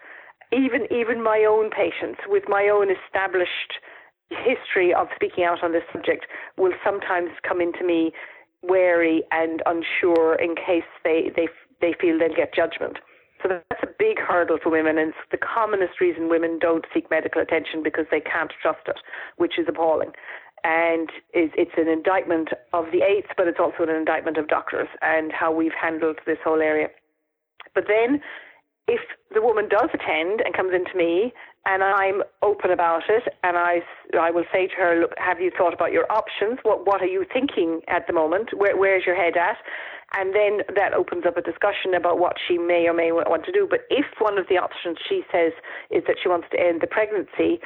Even, 0.51 0.87
even 0.91 1.23
my 1.23 1.45
own 1.47 1.69
patients, 1.71 2.19
with 2.27 2.43
my 2.47 2.67
own 2.67 2.89
established 2.91 3.79
history 4.29 4.93
of 4.93 5.07
speaking 5.15 5.45
out 5.45 5.63
on 5.63 5.71
this 5.71 5.83
subject, 5.91 6.25
will 6.57 6.73
sometimes 6.83 7.29
come 7.47 7.61
into 7.61 7.85
me 7.85 8.11
wary 8.61 9.23
and 9.31 9.61
unsure 9.65 10.35
in 10.35 10.55
case 10.55 10.87
they, 11.03 11.31
they, 11.35 11.47
they 11.81 11.93
feel 11.99 12.19
they'll 12.19 12.35
get 12.35 12.53
judgment. 12.53 12.97
So 13.43 13.49
that's 13.49 13.83
a 13.83 13.93
big 13.99 14.19
hurdle 14.19 14.57
for 14.63 14.69
women, 14.69 14.97
and 14.97 15.09
it's 15.09 15.17
the 15.29 15.37
commonest 15.37 15.99
reason 15.99 16.29
women 16.29 16.57
don't 16.59 16.85
seek 16.93 17.11
medical 17.11 17.41
attention 17.41 17.83
because 17.83 18.05
they 18.09 18.21
can't 18.21 18.51
trust 18.61 18.87
it, 18.87 18.99
which 19.35 19.59
is 19.59 19.67
appalling. 19.67 20.11
And 20.63 21.09
it's 21.33 21.73
an 21.75 21.89
indictment 21.89 22.49
of 22.71 22.85
the 22.93 23.01
eighth, 23.03 23.31
but 23.35 23.47
it's 23.49 23.59
also 23.59 23.83
an 23.83 23.89
indictment 23.89 24.37
of 24.37 24.47
doctors 24.47 24.87
and 25.01 25.33
how 25.33 25.51
we've 25.51 25.75
handled 25.79 26.19
this 26.25 26.37
whole 26.41 26.61
area. 26.61 26.87
But 27.75 27.83
then, 27.89 28.21
if 28.87 29.01
the 29.33 29.41
woman 29.41 29.67
does 29.67 29.89
attend 29.93 30.39
and 30.39 30.55
comes 30.55 30.73
into 30.73 30.95
me 30.95 31.33
and 31.65 31.81
I'm 31.81 32.23
open 32.41 32.71
about 32.71 33.03
it, 33.07 33.23
and 33.43 33.57
I, 33.57 33.79
I 34.19 34.31
will 34.31 34.43
say 34.51 34.67
to 34.67 34.75
her, 34.75 34.99
look, 34.99 35.11
have 35.17 35.39
you 35.39 35.49
thought 35.57 35.73
about 35.73 35.93
your 35.93 36.11
options? 36.11 36.59
What, 36.63 36.85
what 36.85 37.01
are 37.01 37.07
you 37.07 37.25
thinking 37.31 37.81
at 37.87 38.05
the 38.05 38.13
moment? 38.13 38.49
Where, 38.55 38.75
where's 38.75 39.05
your 39.05 39.15
head 39.15 39.37
at? 39.37 39.57
And 40.15 40.35
then 40.35 40.59
that 40.75 40.93
opens 40.93 41.25
up 41.25 41.37
a 41.37 41.41
discussion 41.41 41.93
about 41.95 42.19
what 42.19 42.35
she 42.47 42.57
may 42.57 42.87
or 42.87 42.93
may 42.93 43.11
want 43.11 43.45
to 43.45 43.51
do. 43.51 43.65
But 43.67 43.81
if 43.89 44.05
one 44.19 44.37
of 44.37 44.47
the 44.49 44.57
options 44.57 44.97
she 45.07 45.23
says 45.31 45.53
is 45.89 46.03
that 46.07 46.17
she 46.21 46.29
wants 46.29 46.47
to 46.51 46.59
end 46.59 46.81
the 46.81 46.87
pregnancy, 46.87 47.59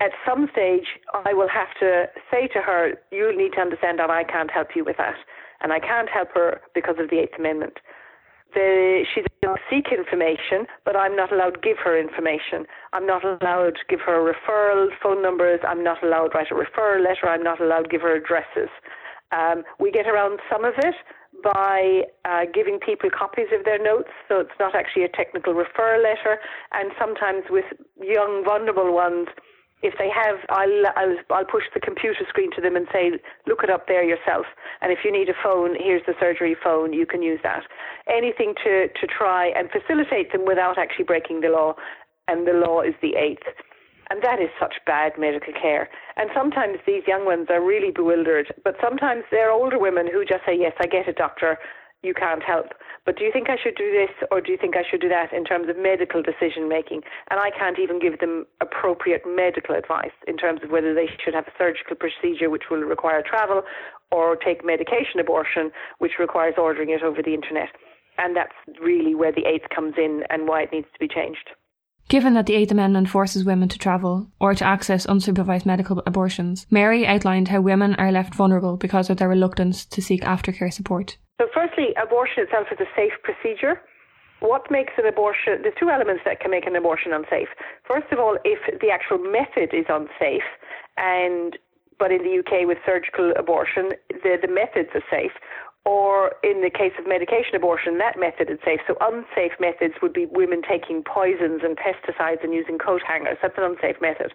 at 0.00 0.12
some 0.26 0.48
stage 0.52 0.86
I 1.24 1.32
will 1.32 1.48
have 1.48 1.68
to 1.80 2.06
say 2.30 2.46
to 2.48 2.60
her, 2.60 2.94
you 3.10 3.36
need 3.36 3.54
to 3.54 3.60
understand 3.60 3.98
that 3.98 4.10
I 4.10 4.22
can't 4.22 4.50
help 4.50 4.68
you 4.76 4.84
with 4.84 4.98
that. 4.98 5.16
And 5.60 5.72
I 5.72 5.80
can't 5.80 6.08
help 6.08 6.28
her 6.34 6.60
because 6.74 6.96
of 7.00 7.10
the 7.10 7.18
Eighth 7.18 7.34
Amendment. 7.38 7.78
The, 8.54 9.04
she's 9.14 9.24
allowed 9.42 9.56
to 9.56 9.60
seek 9.68 9.92
information, 9.92 10.66
but 10.84 10.96
I'm 10.96 11.14
not 11.14 11.32
allowed 11.32 11.54
to 11.54 11.60
give 11.60 11.76
her 11.84 11.98
information. 11.98 12.64
I'm 12.92 13.06
not 13.06 13.24
allowed 13.24 13.76
to 13.76 13.84
give 13.88 14.00
her 14.00 14.20
referral 14.24 14.88
phone 15.02 15.22
numbers. 15.22 15.60
I'm 15.66 15.84
not 15.84 16.02
allowed 16.02 16.28
to 16.28 16.38
write 16.38 16.50
a 16.50 16.54
referral 16.54 17.04
letter. 17.04 17.28
I'm 17.28 17.42
not 17.42 17.60
allowed 17.60 17.82
to 17.82 17.88
give 17.88 18.02
her 18.02 18.16
addresses. 18.16 18.70
Um, 19.30 19.64
we 19.78 19.90
get 19.90 20.06
around 20.06 20.40
some 20.50 20.64
of 20.64 20.74
it, 20.78 20.94
by 21.42 22.02
uh, 22.24 22.44
giving 22.52 22.78
people 22.80 23.10
copies 23.10 23.46
of 23.56 23.64
their 23.64 23.82
notes, 23.82 24.10
so 24.28 24.40
it's 24.40 24.58
not 24.58 24.74
actually 24.74 25.04
a 25.04 25.08
technical 25.08 25.54
referral 25.54 26.02
letter. 26.02 26.38
And 26.72 26.90
sometimes 26.98 27.44
with 27.50 27.66
young, 28.00 28.42
vulnerable 28.44 28.92
ones, 28.92 29.28
if 29.82 29.94
they 29.98 30.10
have, 30.10 30.36
I'll, 30.48 30.86
I'll, 30.96 31.16
I'll 31.30 31.44
push 31.44 31.64
the 31.72 31.80
computer 31.80 32.24
screen 32.28 32.50
to 32.56 32.60
them 32.60 32.74
and 32.74 32.86
say, 32.92 33.12
look 33.46 33.62
it 33.62 33.70
up 33.70 33.86
there 33.86 34.02
yourself. 34.02 34.46
And 34.80 34.92
if 34.92 35.00
you 35.04 35.12
need 35.12 35.28
a 35.28 35.38
phone, 35.42 35.76
here's 35.78 36.02
the 36.06 36.14
surgery 36.18 36.56
phone, 36.62 36.92
you 36.92 37.06
can 37.06 37.22
use 37.22 37.40
that. 37.44 37.62
Anything 38.08 38.54
to, 38.64 38.88
to 38.88 39.06
try 39.06 39.48
and 39.48 39.70
facilitate 39.70 40.32
them 40.32 40.44
without 40.44 40.78
actually 40.78 41.04
breaking 41.04 41.40
the 41.40 41.48
law. 41.48 41.74
And 42.26 42.46
the 42.46 42.52
law 42.52 42.82
is 42.82 42.94
the 43.00 43.14
eighth. 43.14 43.46
And 44.10 44.22
that 44.22 44.40
is 44.40 44.48
such 44.58 44.74
bad 44.86 45.12
medical 45.18 45.52
care. 45.52 45.88
And 46.16 46.30
sometimes 46.34 46.78
these 46.86 47.02
young 47.06 47.24
ones 47.24 47.46
are 47.50 47.64
really 47.64 47.90
bewildered, 47.90 48.52
but 48.64 48.74
sometimes 48.82 49.24
they're 49.30 49.52
older 49.52 49.78
women 49.78 50.08
who 50.10 50.24
just 50.24 50.44
say, 50.46 50.56
Yes, 50.58 50.72
I 50.80 50.86
get 50.86 51.08
it, 51.08 51.16
doctor. 51.16 51.58
You 52.02 52.14
can't 52.14 52.42
help. 52.42 52.66
But 53.04 53.16
do 53.16 53.24
you 53.24 53.32
think 53.32 53.48
I 53.48 53.56
should 53.56 53.74
do 53.74 53.90
this 53.90 54.10
or 54.30 54.40
do 54.40 54.52
you 54.52 54.58
think 54.58 54.76
I 54.76 54.84
should 54.88 55.00
do 55.00 55.08
that 55.08 55.32
in 55.32 55.44
terms 55.44 55.68
of 55.68 55.76
medical 55.76 56.22
decision 56.22 56.68
making? 56.68 57.02
And 57.30 57.40
I 57.40 57.50
can't 57.50 57.78
even 57.78 57.98
give 57.98 58.20
them 58.20 58.46
appropriate 58.60 59.22
medical 59.26 59.74
advice 59.74 60.14
in 60.26 60.36
terms 60.36 60.60
of 60.62 60.70
whether 60.70 60.94
they 60.94 61.08
should 61.24 61.34
have 61.34 61.48
a 61.48 61.56
surgical 61.58 61.96
procedure 61.96 62.50
which 62.50 62.70
will 62.70 62.80
require 62.80 63.22
travel 63.22 63.62
or 64.10 64.36
take 64.36 64.64
medication 64.64 65.20
abortion 65.20 65.70
which 65.98 66.18
requires 66.18 66.54
ordering 66.56 66.90
it 66.90 67.02
over 67.02 67.22
the 67.22 67.34
internet. 67.34 67.70
And 68.18 68.36
that's 68.36 68.54
really 68.80 69.14
where 69.14 69.32
the 69.32 69.46
eighth 69.46 69.68
comes 69.74 69.94
in 69.96 70.24
and 70.28 70.48
why 70.48 70.62
it 70.62 70.72
needs 70.72 70.88
to 70.92 70.98
be 70.98 71.08
changed. 71.08 71.50
Given 72.08 72.32
that 72.34 72.46
the 72.46 72.54
Eighth 72.54 72.72
Amendment 72.72 73.10
forces 73.10 73.44
women 73.44 73.68
to 73.68 73.78
travel 73.78 74.28
or 74.40 74.54
to 74.54 74.64
access 74.64 75.06
unsupervised 75.06 75.66
medical 75.66 76.02
abortions, 76.06 76.66
Mary 76.70 77.06
outlined 77.06 77.48
how 77.48 77.60
women 77.60 77.94
are 77.96 78.10
left 78.10 78.34
vulnerable 78.34 78.78
because 78.78 79.10
of 79.10 79.18
their 79.18 79.28
reluctance 79.28 79.84
to 79.84 80.00
seek 80.00 80.22
aftercare 80.22 80.72
support. 80.72 81.18
So, 81.38 81.46
firstly, 81.54 81.94
abortion 81.94 82.44
itself 82.44 82.66
is 82.72 82.78
a 82.80 82.90
safe 82.96 83.14
procedure. 83.22 83.80
What 84.40 84.70
makes 84.70 84.92
an 84.98 85.06
abortion? 85.06 85.62
There's 85.62 85.74
two 85.78 85.90
elements 85.90 86.22
that 86.24 86.40
can 86.40 86.50
make 86.50 86.66
an 86.66 86.76
abortion 86.76 87.12
unsafe. 87.12 87.48
First 87.86 88.06
of 88.12 88.18
all, 88.18 88.38
if 88.44 88.58
the 88.80 88.90
actual 88.90 89.18
method 89.18 89.74
is 89.74 89.86
unsafe, 89.88 90.46
and 90.96 91.58
but 91.98 92.12
in 92.12 92.22
the 92.22 92.38
UK 92.38 92.66
with 92.66 92.78
surgical 92.86 93.32
abortion, 93.36 93.90
the, 94.22 94.38
the 94.40 94.46
methods 94.46 94.90
are 94.94 95.02
safe. 95.10 95.32
Or 95.84 96.34
in 96.44 96.60
the 96.60 96.70
case 96.70 96.92
of 96.98 97.08
medication 97.08 97.56
abortion, 97.56 97.98
that 97.98 98.18
method 98.18 98.50
is 98.50 98.58
safe. 98.64 98.80
So 98.86 98.94
unsafe 99.00 99.58
methods 99.58 99.94
would 100.02 100.12
be 100.12 100.26
women 100.26 100.62
taking 100.62 101.02
poisons 101.02 101.62
and 101.64 101.78
pesticides 101.78 102.44
and 102.44 102.52
using 102.52 102.78
coat 102.78 103.02
hangers. 103.06 103.38
That's 103.42 103.56
an 103.56 103.64
unsafe 103.64 103.96
method. 104.00 104.34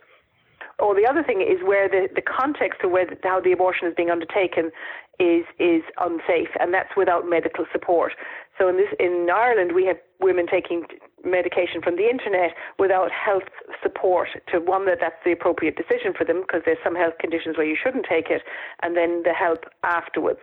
Or 0.80 0.96
the 0.96 1.06
other 1.08 1.24
thing 1.24 1.42
is 1.42 1.64
where 1.64 1.88
the, 1.88 2.08
the 2.14 2.22
context 2.22 2.82
of 2.84 2.92
where 2.92 3.06
the, 3.06 3.16
how 3.24 3.40
the 3.40 3.52
abortion 3.52 3.88
is 3.88 3.94
being 3.96 4.10
undertaken 4.10 4.72
is 5.20 5.46
is 5.60 5.84
unsafe, 6.00 6.50
and 6.60 6.74
that's 6.74 6.98
without 6.98 7.30
medical 7.30 7.66
support. 7.72 8.14
So 8.58 8.68
in 8.68 8.78
this 8.78 8.90
in 9.00 9.30
Ireland, 9.34 9.74
we 9.76 9.86
have 9.86 9.98
women 10.20 10.48
taking 10.48 10.86
medication 11.24 11.82
from 11.82 11.96
the 11.96 12.10
internet 12.10 12.52
without 12.80 13.12
health 13.12 13.48
support 13.82 14.30
to 14.52 14.60
one 14.60 14.86
that 14.88 14.98
that's 15.00 15.22
the 15.24 15.32
appropriate 15.32 15.78
decision 15.78 16.14
for 16.18 16.26
them 16.26 16.42
because 16.42 16.62
there's 16.66 16.82
some 16.84 16.96
health 16.96 17.14
conditions 17.20 17.58
where 17.58 17.68
you 17.68 17.78
shouldn't 17.82 18.06
take 18.10 18.30
it, 18.30 18.42
and 18.82 18.98
then 18.98 19.22
the 19.24 19.34
help 19.34 19.66
afterwards. 19.84 20.40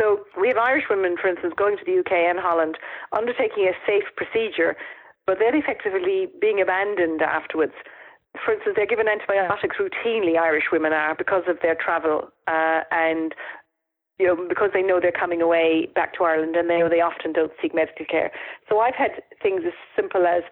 So 0.00 0.24
we 0.38 0.48
have 0.48 0.58
Irish 0.58 0.84
women, 0.90 1.16
for 1.20 1.28
instance, 1.28 1.54
going 1.56 1.78
to 1.78 1.84
the 1.84 2.00
UK 2.00 2.12
and 2.28 2.38
Holland, 2.38 2.76
undertaking 3.12 3.70
a 3.70 3.74
safe 3.86 4.04
procedure, 4.16 4.76
but 5.26 5.38
then 5.38 5.54
effectively 5.54 6.28
being 6.40 6.60
abandoned 6.60 7.22
afterwards 7.22 7.74
for 8.44 8.54
instance, 8.54 8.74
they're 8.76 8.86
given 8.86 9.06
antibiotics 9.08 9.76
routinely, 9.76 10.38
Irish 10.38 10.64
women 10.72 10.92
are, 10.92 11.14
because 11.14 11.44
of 11.48 11.58
their 11.62 11.74
travel 11.74 12.30
uh, 12.48 12.80
and 12.90 13.34
you 14.18 14.26
know, 14.26 14.36
because 14.48 14.70
they 14.72 14.82
know 14.82 15.00
they're 15.00 15.10
coming 15.10 15.42
away 15.42 15.88
back 15.94 16.14
to 16.14 16.24
Ireland 16.24 16.54
and 16.54 16.70
they 16.70 16.78
know 16.78 16.88
they 16.88 17.00
often 17.00 17.32
don't 17.32 17.50
seek 17.60 17.74
medical 17.74 18.06
care. 18.06 18.30
So 18.68 18.78
I've 18.78 18.94
had 18.94 19.22
things 19.42 19.62
as 19.66 19.72
simple 19.96 20.26
as 20.26 20.42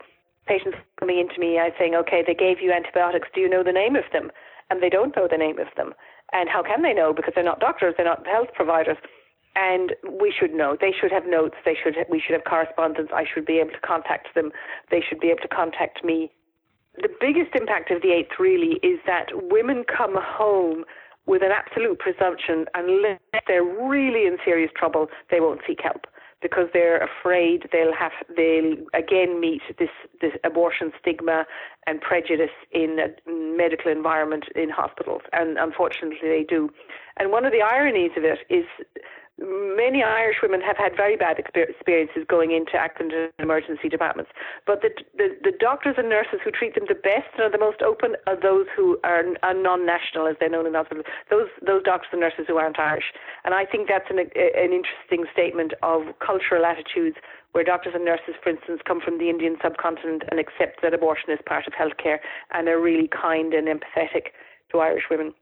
patients 0.46 0.76
coming 0.98 1.18
into 1.18 1.38
me 1.38 1.58
and 1.58 1.72
saying, 1.78 1.94
okay, 1.94 2.24
they 2.26 2.34
gave 2.34 2.60
you 2.60 2.72
antibiotics, 2.72 3.28
do 3.32 3.40
you 3.40 3.48
know 3.48 3.62
the 3.62 3.72
name 3.72 3.94
of 3.94 4.04
them? 4.12 4.30
And 4.70 4.82
they 4.82 4.88
don't 4.88 5.14
know 5.14 5.28
the 5.30 5.38
name 5.38 5.60
of 5.60 5.68
them. 5.76 5.94
And 6.32 6.48
how 6.48 6.62
can 6.62 6.82
they 6.82 6.92
know? 6.92 7.12
Because 7.12 7.34
they're 7.34 7.44
not 7.44 7.60
doctors, 7.60 7.94
they're 7.96 8.06
not 8.06 8.26
health 8.26 8.48
providers. 8.54 8.96
And 9.54 9.92
we 10.10 10.32
should 10.36 10.54
know. 10.54 10.76
They 10.80 10.92
should 10.98 11.12
have 11.12 11.26
notes. 11.26 11.56
They 11.64 11.76
should. 11.76 11.94
we 12.08 12.20
should 12.24 12.32
have 12.32 12.44
correspondence. 12.44 13.10
I 13.12 13.24
should 13.28 13.44
be 13.44 13.58
able 13.58 13.72
to 13.72 13.80
contact 13.84 14.34
them. 14.34 14.50
They 14.90 15.04
should 15.06 15.20
be 15.20 15.28
able 15.28 15.42
to 15.42 15.48
contact 15.48 16.02
me. 16.02 16.32
The 16.96 17.08
biggest 17.20 17.54
impact 17.54 17.90
of 17.90 18.02
the 18.02 18.12
eighth 18.12 18.38
really 18.38 18.78
is 18.82 18.98
that 19.06 19.28
women 19.32 19.84
come 19.84 20.16
home 20.16 20.84
with 21.26 21.42
an 21.42 21.50
absolute 21.52 21.98
presumption, 21.98 22.66
unless 22.74 23.20
they're 23.46 23.64
really 23.64 24.26
in 24.26 24.36
serious 24.44 24.70
trouble, 24.76 25.06
they 25.30 25.40
won't 25.40 25.60
seek 25.66 25.80
help 25.82 26.06
because 26.42 26.66
they're 26.74 26.98
afraid 26.98 27.68
they'll 27.72 27.94
have 27.94 28.10
they'll 28.36 28.74
again 28.94 29.40
meet 29.40 29.62
this 29.78 29.88
this 30.20 30.32
abortion 30.44 30.92
stigma 31.00 31.46
and 31.86 32.00
prejudice 32.00 32.50
in 32.72 32.98
a 32.98 33.30
medical 33.30 33.90
environment 33.90 34.46
in 34.56 34.68
hospitals, 34.68 35.22
and 35.32 35.56
unfortunately 35.56 36.18
they 36.22 36.44
do. 36.46 36.68
And 37.16 37.30
one 37.30 37.44
of 37.44 37.52
the 37.52 37.62
ironies 37.62 38.10
of 38.16 38.24
it 38.24 38.40
is 38.50 38.64
many 39.76 40.02
Irish 40.02 40.36
women 40.42 40.60
have 40.60 40.76
had 40.76 40.96
very 40.96 41.16
bad 41.16 41.38
experiences 41.38 42.24
going 42.28 42.52
into 42.52 42.74
accident 42.76 43.12
and 43.12 43.32
emergency 43.38 43.88
departments. 43.88 44.30
But 44.66 44.82
the, 44.82 44.90
the, 45.16 45.36
the, 45.42 45.52
doctors 45.58 45.96
and 45.98 46.08
nurses 46.08 46.40
who 46.44 46.50
treat 46.50 46.74
them 46.74 46.84
the 46.88 46.94
best 46.94 47.28
and 47.34 47.42
are 47.42 47.50
the 47.50 47.58
most 47.58 47.82
open 47.82 48.16
are 48.26 48.38
those 48.38 48.66
who 48.76 48.98
are, 49.04 49.24
are 49.42 49.54
non-national, 49.54 50.26
as 50.26 50.36
they're 50.38 50.48
known 50.48 50.66
in 50.66 50.72
the 50.72 50.78
hospital. 50.78 51.04
Those 51.30 51.48
those 51.66 51.82
doctors 51.82 52.10
and 52.12 52.20
nurses 52.20 52.46
who 52.46 52.56
aren't 52.56 52.78
Irish. 52.78 53.12
And 53.44 53.54
I 53.54 53.64
think 53.64 53.88
that's 53.88 54.08
an, 54.10 54.18
an 54.18 54.72
interesting 54.72 55.26
statement 55.32 55.74
of 55.82 56.02
cultural 56.24 56.64
attitudes 56.64 57.16
where 57.52 57.64
doctors 57.64 57.92
and 57.94 58.04
nurses, 58.04 58.34
for 58.42 58.50
instance, 58.50 58.80
come 58.86 59.00
from 59.00 59.18
the 59.18 59.28
Indian 59.28 59.56
subcontinent 59.62 60.24
and 60.30 60.40
accept 60.40 60.80
that 60.82 60.94
abortion 60.94 61.30
is 61.30 61.38
part 61.44 61.66
of 61.66 61.74
healthcare 61.74 62.18
and 62.52 62.68
are 62.68 62.80
really 62.80 63.08
kind 63.08 63.52
and 63.52 63.68
empathetic 63.68 64.32
to 64.70 64.78
Irish 64.78 65.04
women. 65.10 65.34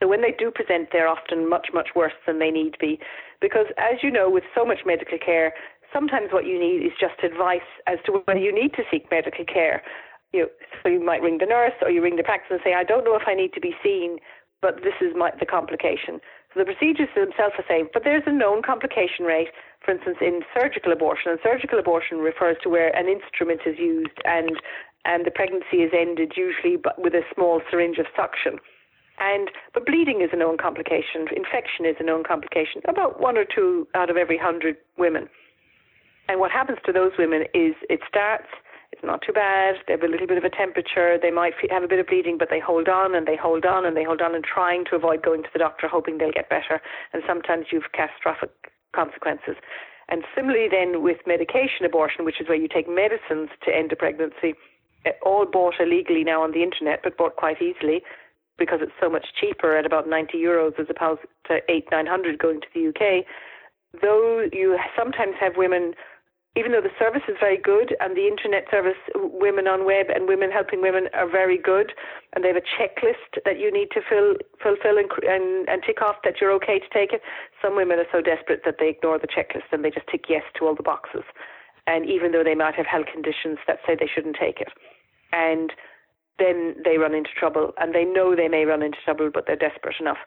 So 0.00 0.08
when 0.08 0.22
they 0.22 0.34
do 0.36 0.50
present, 0.50 0.88
they're 0.92 1.08
often 1.08 1.48
much, 1.48 1.68
much 1.74 1.90
worse 1.94 2.16
than 2.26 2.38
they 2.38 2.50
need 2.50 2.72
to 2.72 2.78
be. 2.78 2.98
Because 3.40 3.66
as 3.76 4.02
you 4.02 4.10
know, 4.10 4.30
with 4.30 4.44
so 4.54 4.64
much 4.64 4.80
medical 4.86 5.18
care, 5.18 5.52
sometimes 5.92 6.32
what 6.32 6.46
you 6.46 6.58
need 6.58 6.84
is 6.84 6.92
just 6.98 7.22
advice 7.22 7.68
as 7.86 7.98
to 8.06 8.22
whether 8.24 8.40
you 8.40 8.52
need 8.52 8.72
to 8.74 8.82
seek 8.90 9.10
medical 9.10 9.44
care. 9.44 9.82
You 10.32 10.42
know, 10.42 10.48
so 10.82 10.88
you 10.88 11.04
might 11.04 11.22
ring 11.22 11.38
the 11.38 11.46
nurse 11.46 11.74
or 11.82 11.90
you 11.90 12.02
ring 12.02 12.16
the 12.16 12.22
practice 12.22 12.48
and 12.50 12.60
say, 12.64 12.74
I 12.74 12.84
don't 12.84 13.04
know 13.04 13.16
if 13.16 13.26
I 13.26 13.34
need 13.34 13.52
to 13.54 13.60
be 13.60 13.74
seen, 13.82 14.18
but 14.62 14.76
this 14.82 14.94
is 15.00 15.12
my, 15.16 15.32
the 15.38 15.46
complication. 15.46 16.20
So 16.52 16.60
the 16.60 16.64
procedures 16.64 17.08
themselves 17.14 17.54
are 17.58 17.64
safe, 17.68 17.86
but 17.92 18.02
there's 18.04 18.26
a 18.26 18.32
known 18.32 18.62
complication 18.62 19.24
rate, 19.24 19.48
for 19.84 19.92
instance, 19.92 20.18
in 20.20 20.40
surgical 20.54 20.92
abortion. 20.92 21.30
And 21.30 21.40
surgical 21.42 21.78
abortion 21.78 22.18
refers 22.18 22.56
to 22.62 22.68
where 22.68 22.94
an 22.96 23.06
instrument 23.06 23.62
is 23.66 23.78
used 23.78 24.18
and 24.24 24.56
and 25.06 25.24
the 25.24 25.30
pregnancy 25.30 25.78
is 25.78 25.92
ended 25.96 26.34
usually 26.36 26.76
with 26.98 27.14
a 27.14 27.22
small 27.34 27.62
syringe 27.70 27.96
of 27.96 28.04
suction. 28.14 28.60
And 29.20 29.50
but 29.74 29.84
bleeding 29.84 30.22
is 30.22 30.30
a 30.32 30.36
known 30.36 30.56
complication. 30.56 31.28
Infection 31.36 31.84
is 31.84 31.96
a 32.00 32.02
known 32.02 32.24
complication. 32.24 32.80
About 32.88 33.20
one 33.20 33.36
or 33.36 33.44
two 33.44 33.86
out 33.94 34.08
of 34.08 34.16
every 34.16 34.38
hundred 34.38 34.76
women. 34.96 35.28
And 36.28 36.40
what 36.40 36.50
happens 36.50 36.78
to 36.86 36.92
those 36.92 37.12
women 37.18 37.42
is 37.54 37.74
it 37.88 38.00
starts. 38.08 38.48
It's 38.92 39.04
not 39.04 39.20
too 39.24 39.32
bad. 39.32 39.76
They 39.86 39.92
have 39.92 40.02
a 40.02 40.08
little 40.08 40.26
bit 40.26 40.38
of 40.38 40.44
a 40.44 40.50
temperature. 40.50 41.18
They 41.20 41.30
might 41.30 41.52
have 41.70 41.82
a 41.82 41.88
bit 41.88 42.00
of 42.00 42.06
bleeding, 42.06 42.38
but 42.38 42.48
they 42.50 42.58
hold 42.58 42.88
on 42.88 43.14
and 43.14 43.26
they 43.26 43.36
hold 43.36 43.64
on 43.64 43.84
and 43.84 43.96
they 43.96 44.04
hold 44.04 44.20
on 44.20 44.34
and 44.34 44.42
trying 44.42 44.84
to 44.86 44.96
avoid 44.96 45.22
going 45.22 45.42
to 45.42 45.48
the 45.52 45.58
doctor, 45.58 45.86
hoping 45.86 46.18
they'll 46.18 46.32
get 46.32 46.48
better. 46.48 46.80
And 47.12 47.22
sometimes 47.26 47.66
you've 47.70 47.92
catastrophic 47.92 48.50
consequences. 48.92 49.56
And 50.08 50.24
similarly, 50.34 50.66
then 50.68 51.02
with 51.02 51.18
medication 51.26 51.84
abortion, 51.84 52.24
which 52.24 52.40
is 52.40 52.48
where 52.48 52.58
you 52.58 52.66
take 52.66 52.88
medicines 52.88 53.50
to 53.64 53.74
end 53.74 53.92
a 53.92 53.96
pregnancy, 53.96 54.54
eh, 55.06 55.12
all 55.22 55.46
bought 55.46 55.74
illegally 55.78 56.24
now 56.24 56.42
on 56.42 56.50
the 56.50 56.64
internet, 56.64 57.00
but 57.04 57.16
bought 57.16 57.36
quite 57.36 57.62
easily 57.62 58.02
because 58.60 58.78
it's 58.82 58.92
so 59.00 59.10
much 59.10 59.26
cheaper 59.40 59.76
at 59.76 59.86
about 59.86 60.08
90 60.08 60.38
euros 60.38 60.78
as 60.78 60.86
opposed 60.88 61.22
to 61.48 61.58
8 61.68 61.88
900 61.90 62.38
going 62.38 62.60
to 62.60 62.68
the 62.72 62.88
UK. 62.88 63.24
Though 64.00 64.46
you 64.52 64.78
sometimes 64.96 65.34
have 65.40 65.56
women, 65.56 65.94
even 66.54 66.70
though 66.70 66.84
the 66.84 66.94
service 66.98 67.22
is 67.26 67.36
very 67.40 67.56
good 67.56 67.96
and 67.98 68.16
the 68.16 68.28
internet 68.28 68.66
service, 68.70 69.00
women 69.16 69.66
on 69.66 69.84
web 69.84 70.06
and 70.14 70.28
women 70.28 70.52
helping 70.52 70.82
women 70.82 71.08
are 71.14 71.28
very 71.28 71.58
good, 71.58 71.92
and 72.32 72.44
they 72.44 72.48
have 72.48 72.60
a 72.60 72.70
checklist 72.78 73.42
that 73.44 73.58
you 73.58 73.72
need 73.72 73.90
to 73.90 74.00
fill, 74.06 74.36
fulfill 74.62 74.98
and, 74.98 75.10
and, 75.26 75.68
and 75.68 75.82
tick 75.82 76.02
off 76.02 76.16
that 76.22 76.34
you're 76.40 76.52
okay 76.52 76.78
to 76.78 76.90
take 76.92 77.12
it. 77.12 77.22
Some 77.62 77.74
women 77.74 77.98
are 77.98 78.10
so 78.12 78.20
desperate 78.20 78.62
that 78.64 78.76
they 78.78 78.90
ignore 78.90 79.18
the 79.18 79.26
checklist 79.26 79.72
and 79.72 79.82
they 79.82 79.90
just 79.90 80.06
tick 80.06 80.26
yes 80.28 80.44
to 80.58 80.66
all 80.66 80.76
the 80.76 80.84
boxes. 80.84 81.24
And 81.86 82.04
even 82.06 82.30
though 82.30 82.44
they 82.44 82.54
might 82.54 82.76
have 82.76 82.86
health 82.86 83.06
conditions 83.10 83.58
that 83.66 83.78
say 83.86 83.96
they 83.98 84.06
shouldn't 84.12 84.36
take 84.38 84.60
it. 84.60 84.68
And 85.32 85.72
then 86.40 86.76
they 86.84 86.96
run 86.96 87.14
into 87.14 87.30
trouble 87.38 87.72
and 87.78 87.94
they 87.94 88.04
know 88.04 88.34
they 88.34 88.48
may 88.48 88.64
run 88.64 88.82
into 88.82 88.98
trouble, 89.04 89.30
but 89.32 89.44
they're 89.46 89.56
desperate 89.56 89.96
enough. 90.00 90.18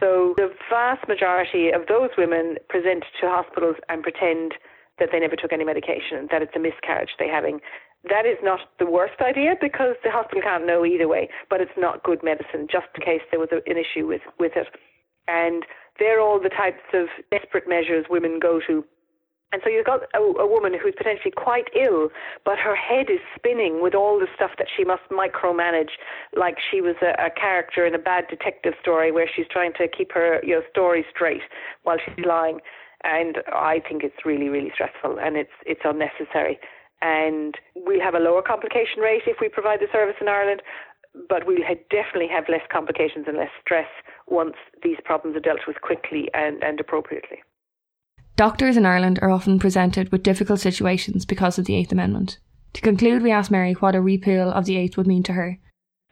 So 0.00 0.34
the 0.36 0.52
vast 0.70 1.08
majority 1.08 1.70
of 1.70 1.88
those 1.88 2.10
women 2.16 2.56
present 2.68 3.04
to 3.20 3.26
hospitals 3.26 3.76
and 3.88 4.02
pretend 4.02 4.54
that 4.98 5.08
they 5.10 5.18
never 5.18 5.34
took 5.34 5.52
any 5.52 5.64
medication, 5.64 6.28
that 6.30 6.42
it's 6.42 6.54
a 6.54 6.58
miscarriage 6.58 7.10
they're 7.18 7.32
having. 7.32 7.60
That 8.08 8.26
is 8.26 8.38
not 8.42 8.60
the 8.78 8.86
worst 8.86 9.20
idea 9.20 9.54
because 9.60 9.96
the 10.04 10.10
hospital 10.10 10.42
can't 10.42 10.66
know 10.66 10.84
either 10.84 11.08
way, 11.08 11.28
but 11.50 11.60
it's 11.60 11.76
not 11.76 12.04
good 12.04 12.22
medicine 12.22 12.68
just 12.70 12.86
in 12.94 13.02
case 13.02 13.22
there 13.30 13.40
was 13.40 13.48
an 13.50 13.76
issue 13.76 14.06
with, 14.06 14.22
with 14.38 14.52
it. 14.54 14.68
And 15.26 15.64
they're 15.98 16.20
all 16.20 16.40
the 16.40 16.48
types 16.48 16.82
of 16.94 17.08
desperate 17.30 17.68
measures 17.68 18.06
women 18.08 18.38
go 18.38 18.60
to 18.68 18.84
and 19.52 19.62
so 19.64 19.70
you've 19.70 19.86
got 19.86 20.02
a, 20.14 20.18
a, 20.18 20.46
woman 20.46 20.74
who's 20.74 20.94
potentially 20.96 21.32
quite 21.34 21.68
ill, 21.74 22.10
but 22.44 22.58
her 22.58 22.76
head 22.76 23.08
is 23.08 23.20
spinning 23.34 23.80
with 23.82 23.94
all 23.94 24.18
the 24.18 24.26
stuff 24.34 24.50
that 24.58 24.66
she 24.74 24.84
must 24.84 25.02
micromanage, 25.10 25.96
like 26.36 26.56
she 26.70 26.82
was 26.82 26.96
a, 27.00 27.16
a 27.26 27.30
character 27.30 27.86
in 27.86 27.94
a 27.94 27.98
bad 27.98 28.24
detective 28.28 28.74
story 28.80 29.10
where 29.10 29.28
she's 29.34 29.46
trying 29.50 29.72
to 29.74 29.88
keep 29.88 30.12
her 30.12 30.40
you 30.44 30.56
know, 30.56 30.62
story 30.70 31.04
straight 31.10 31.40
while 31.84 31.96
she's 32.04 32.24
lying. 32.26 32.60
And 33.04 33.38
I 33.48 33.80
think 33.88 34.02
it's 34.04 34.26
really, 34.26 34.48
really 34.48 34.70
stressful 34.74 35.18
and 35.18 35.36
it's 35.36 35.56
it's 35.64 35.82
unnecessary. 35.84 36.58
And 37.00 37.54
we'll 37.76 38.02
have 38.02 38.14
a 38.14 38.18
lower 38.18 38.42
complication 38.42 39.00
rate 39.00 39.22
if 39.26 39.36
we 39.40 39.48
provide 39.48 39.78
the 39.80 39.86
service 39.92 40.16
in 40.20 40.28
Ireland, 40.28 40.62
but 41.28 41.46
we'll 41.46 41.62
have 41.66 41.78
definitely 41.88 42.28
have 42.28 42.44
less 42.48 42.66
complications 42.70 43.26
and 43.28 43.38
less 43.38 43.54
stress 43.62 43.88
once 44.26 44.56
these 44.82 44.98
problems 45.04 45.36
are 45.36 45.40
dealt 45.40 45.60
with 45.66 45.80
quickly 45.80 46.28
and, 46.34 46.62
and 46.62 46.80
appropriately. 46.80 47.38
Doctors 48.38 48.76
in 48.76 48.86
Ireland 48.86 49.18
are 49.20 49.32
often 49.32 49.58
presented 49.58 50.12
with 50.12 50.22
difficult 50.22 50.60
situations 50.60 51.24
because 51.24 51.58
of 51.58 51.64
the 51.64 51.74
Eighth 51.74 51.90
Amendment. 51.90 52.38
To 52.74 52.80
conclude, 52.80 53.20
we 53.20 53.32
asked 53.32 53.50
Mary 53.50 53.72
what 53.72 53.96
a 53.96 54.00
repeal 54.00 54.52
of 54.52 54.64
the 54.64 54.76
Eighth 54.76 54.96
would 54.96 55.08
mean 55.08 55.24
to 55.24 55.32
her. 55.32 55.58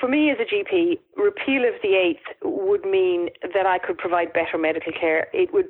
For 0.00 0.08
me 0.08 0.32
as 0.32 0.38
a 0.40 0.44
GP, 0.44 0.98
repeal 1.16 1.62
of 1.64 1.80
the 1.84 1.94
Eighth 1.94 2.26
would 2.42 2.84
mean 2.84 3.28
that 3.54 3.64
I 3.64 3.78
could 3.78 3.96
provide 3.96 4.32
better 4.32 4.58
medical 4.58 4.90
care. 4.90 5.28
It 5.32 5.54
would 5.54 5.66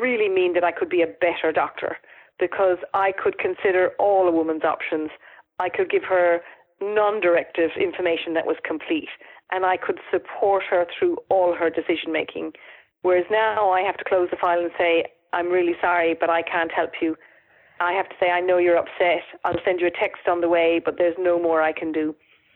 really 0.00 0.28
mean 0.28 0.54
that 0.54 0.62
I 0.62 0.70
could 0.70 0.88
be 0.88 1.02
a 1.02 1.08
better 1.08 1.50
doctor 1.52 1.96
because 2.38 2.78
I 2.94 3.10
could 3.10 3.40
consider 3.40 3.90
all 3.98 4.28
a 4.28 4.32
woman's 4.32 4.62
options. 4.62 5.10
I 5.58 5.68
could 5.68 5.90
give 5.90 6.04
her 6.04 6.38
non 6.80 7.20
directive 7.20 7.70
information 7.74 8.32
that 8.34 8.46
was 8.46 8.58
complete 8.62 9.08
and 9.50 9.66
I 9.66 9.76
could 9.76 9.98
support 10.12 10.62
her 10.70 10.86
through 10.96 11.18
all 11.30 11.56
her 11.56 11.68
decision 11.68 12.12
making. 12.12 12.52
Whereas 13.02 13.26
now 13.28 13.70
I 13.70 13.80
have 13.80 13.96
to 13.96 14.04
close 14.04 14.28
the 14.30 14.36
file 14.36 14.60
and 14.60 14.70
say, 14.78 15.06
I'm 15.32 15.48
really 15.48 15.74
sorry, 15.80 16.16
but 16.18 16.30
I 16.30 16.42
can't 16.42 16.72
help 16.72 16.90
you. 17.00 17.16
I 17.80 17.92
have 17.92 18.08
to 18.08 18.14
say, 18.18 18.30
I 18.30 18.40
know 18.40 18.58
you're 18.58 18.78
upset. 18.78 19.22
I'll 19.44 19.60
send 19.64 19.80
you 19.80 19.86
a 19.86 19.90
text 19.90 20.28
on 20.28 20.40
the 20.40 20.48
way, 20.48 20.80
but 20.82 20.96
there's 20.98 21.16
no 21.18 21.40
more 21.40 21.62
I 21.62 21.72
can 21.72 21.92
do. 21.92 22.14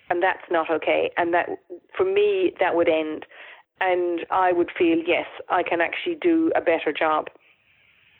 And 0.08 0.22
that's 0.22 0.42
not 0.50 0.70
okay. 0.70 1.10
And 1.16 1.32
that, 1.34 1.48
for 1.96 2.04
me, 2.04 2.52
that 2.58 2.74
would 2.74 2.88
end. 2.88 3.26
And 3.80 4.20
I 4.30 4.52
would 4.52 4.70
feel, 4.76 4.98
yes, 5.06 5.26
I 5.48 5.62
can 5.62 5.80
actually 5.80 6.16
do 6.20 6.50
a 6.56 6.60
better 6.60 6.92
job. 6.92 7.26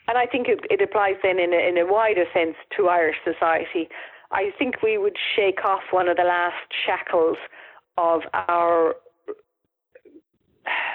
And 0.07 0.17
I 0.17 0.25
think 0.25 0.47
it, 0.47 0.59
it 0.69 0.81
applies 0.81 1.15
then 1.23 1.39
in 1.39 1.53
a, 1.53 1.69
in 1.69 1.77
a 1.77 1.91
wider 1.91 2.25
sense 2.33 2.55
to 2.77 2.87
Irish 2.87 3.17
society. 3.23 3.89
I 4.31 4.51
think 4.57 4.81
we 4.81 4.97
would 4.97 5.17
shake 5.35 5.63
off 5.65 5.81
one 5.91 6.07
of 6.07 6.17
the 6.17 6.23
last 6.23 6.55
shackles 6.85 7.37
of 7.97 8.21
our, 8.33 8.95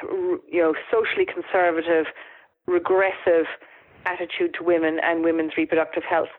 you 0.02 0.60
know, 0.60 0.74
socially 0.90 1.26
conservative 1.26 2.06
regressive 2.66 3.46
attitude 4.04 4.54
to 4.58 4.64
women 4.64 4.98
and 5.02 5.24
women's 5.24 5.56
reproductive 5.56 6.04
health. 6.04 6.32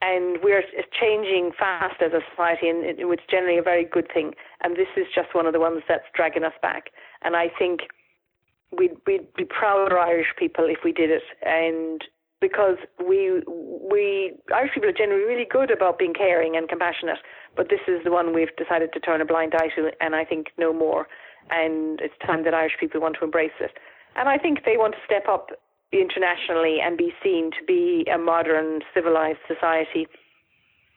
And 0.00 0.38
we're 0.42 0.64
changing 1.00 1.52
fast 1.56 2.02
as 2.02 2.12
a 2.12 2.20
society, 2.30 2.68
and 2.68 2.84
it's 2.84 3.22
generally 3.30 3.58
a 3.58 3.62
very 3.62 3.84
good 3.84 4.08
thing. 4.12 4.34
And 4.64 4.76
this 4.76 4.88
is 4.96 5.06
just 5.14 5.32
one 5.32 5.46
of 5.46 5.52
the 5.52 5.60
ones 5.60 5.82
that's 5.88 6.04
dragging 6.14 6.42
us 6.42 6.54
back. 6.60 6.90
And 7.22 7.36
I 7.36 7.46
think 7.56 7.82
we'd, 8.76 8.96
we'd 9.06 9.32
be 9.34 9.44
prouder 9.44 9.98
Irish 9.98 10.34
people 10.36 10.64
if 10.66 10.78
we 10.84 10.92
did 10.92 11.10
it. 11.10 11.22
And 11.42 12.02
because 12.42 12.76
we 12.98 13.40
we 13.48 14.34
Irish 14.52 14.74
people 14.74 14.90
are 14.90 14.92
generally 14.92 15.24
really 15.24 15.46
good 15.48 15.70
about 15.70 15.98
being 15.98 16.12
caring 16.12 16.56
and 16.56 16.68
compassionate, 16.68 17.18
but 17.56 17.70
this 17.70 17.80
is 17.86 18.02
the 18.04 18.10
one 18.10 18.34
we've 18.34 18.54
decided 18.56 18.92
to 18.92 19.00
turn 19.00 19.20
a 19.20 19.24
blind 19.24 19.54
eye 19.54 19.68
to, 19.76 19.90
and 20.00 20.16
I 20.16 20.24
think 20.24 20.48
no 20.58 20.72
more. 20.72 21.06
And 21.50 22.00
it's 22.00 22.14
time 22.26 22.44
that 22.44 22.54
Irish 22.54 22.76
people 22.78 23.00
want 23.00 23.16
to 23.20 23.24
embrace 23.24 23.56
it. 23.60 23.70
And 24.16 24.28
I 24.28 24.36
think 24.36 24.64
they 24.64 24.76
want 24.76 24.94
to 24.94 25.00
step 25.06 25.28
up 25.28 25.50
internationally 25.92 26.78
and 26.82 26.96
be 26.96 27.12
seen 27.22 27.50
to 27.50 27.64
be 27.66 28.06
a 28.12 28.18
modern, 28.18 28.80
civilized 28.94 29.40
society 29.46 30.06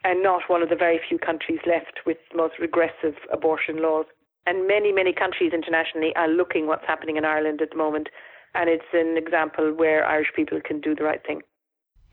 and 0.05 0.21
not 0.21 0.43
one 0.47 0.61
of 0.61 0.69
the 0.69 0.75
very 0.75 0.99
few 1.09 1.17
countries 1.17 1.59
left 1.65 1.99
with 2.05 2.17
the 2.31 2.37
most 2.37 2.53
regressive 2.59 3.15
abortion 3.33 3.81
laws. 3.81 4.05
And 4.45 4.67
many, 4.67 4.91
many 4.91 5.11
countries 5.11 5.51
internationally 5.51 6.15
are 6.15 6.27
looking 6.27 6.67
what's 6.67 6.85
happening 6.85 7.17
in 7.17 7.25
Ireland 7.25 7.61
at 7.61 7.71
the 7.71 7.77
moment, 7.77 8.09
and 8.53 8.69
it's 8.69 8.85
an 8.93 9.17
example 9.17 9.73
where 9.73 10.05
Irish 10.05 10.31
people 10.35 10.59
can 10.63 10.79
do 10.79 10.93
the 10.93 11.03
right 11.03 11.25
thing. 11.25 11.41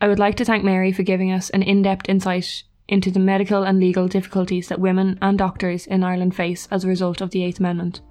I 0.01 0.07
would 0.07 0.17
like 0.17 0.35
to 0.37 0.45
thank 0.45 0.63
Mary 0.63 0.91
for 0.91 1.03
giving 1.03 1.31
us 1.31 1.51
an 1.51 1.61
in 1.61 1.83
depth 1.83 2.09
insight 2.09 2.63
into 2.87 3.11
the 3.11 3.19
medical 3.19 3.63
and 3.63 3.79
legal 3.79 4.07
difficulties 4.07 4.67
that 4.67 4.79
women 4.79 5.19
and 5.21 5.37
doctors 5.37 5.85
in 5.85 6.03
Ireland 6.03 6.35
face 6.35 6.67
as 6.71 6.83
a 6.83 6.87
result 6.87 7.21
of 7.21 7.29
the 7.29 7.43
Eighth 7.43 7.59
Amendment. 7.59 8.01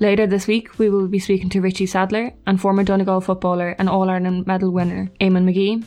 Later 0.00 0.28
this 0.28 0.46
week, 0.46 0.78
we 0.78 0.90
will 0.90 1.08
be 1.08 1.18
speaking 1.18 1.48
to 1.50 1.60
Richie 1.60 1.86
Sadlier 1.86 2.32
and 2.46 2.60
former 2.60 2.84
Donegal 2.84 3.20
footballer 3.20 3.74
and 3.80 3.88
All 3.88 4.08
Ireland 4.08 4.46
medal 4.46 4.70
winner 4.70 5.10
Eamon 5.20 5.44
McGee. 5.44 5.84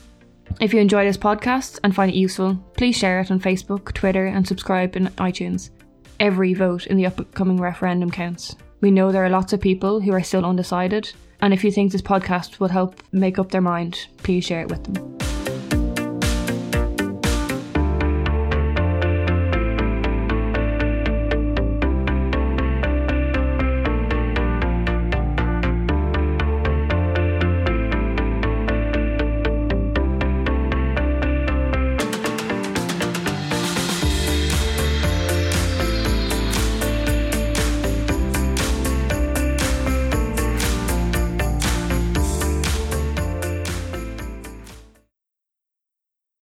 If 0.60 0.74
you 0.74 0.82
enjoy 0.82 1.06
this 1.06 1.18
podcast 1.18 1.80
and 1.84 1.96
find 1.96 2.12
it 2.12 2.18
useful, 2.18 2.56
please 2.76 2.98
share 2.98 3.22
it 3.22 3.32
on 3.32 3.40
Facebook, 3.40 3.94
Twitter, 3.94 4.26
and 4.26 4.46
subscribe 4.46 4.98
in 4.98 5.08
iTunes. 5.12 5.70
Every 6.20 6.54
vote 6.54 6.88
in 6.88 6.98
the 6.98 7.06
upcoming 7.06 7.58
referendum 7.62 8.12
counts. 8.12 8.58
We 8.82 8.92
know 8.92 9.12
there 9.14 9.24
are 9.24 9.30
lots 9.30 9.54
of 9.54 9.62
people 9.62 10.02
who 10.02 10.12
are 10.12 10.24
still 10.24 10.46
undecided, 10.46 11.12
and 11.40 11.54
if 11.54 11.64
you 11.64 11.72
think 11.72 11.92
this 11.94 12.02
podcast 12.02 12.60
will 12.60 12.68
help 12.68 13.02
make 13.14 13.40
up 13.40 13.50
their 13.50 13.62
mind, 13.62 14.08
please 14.18 14.44
share 14.44 14.62
it 14.62 14.70
with 14.70 14.84
them. 14.84 15.21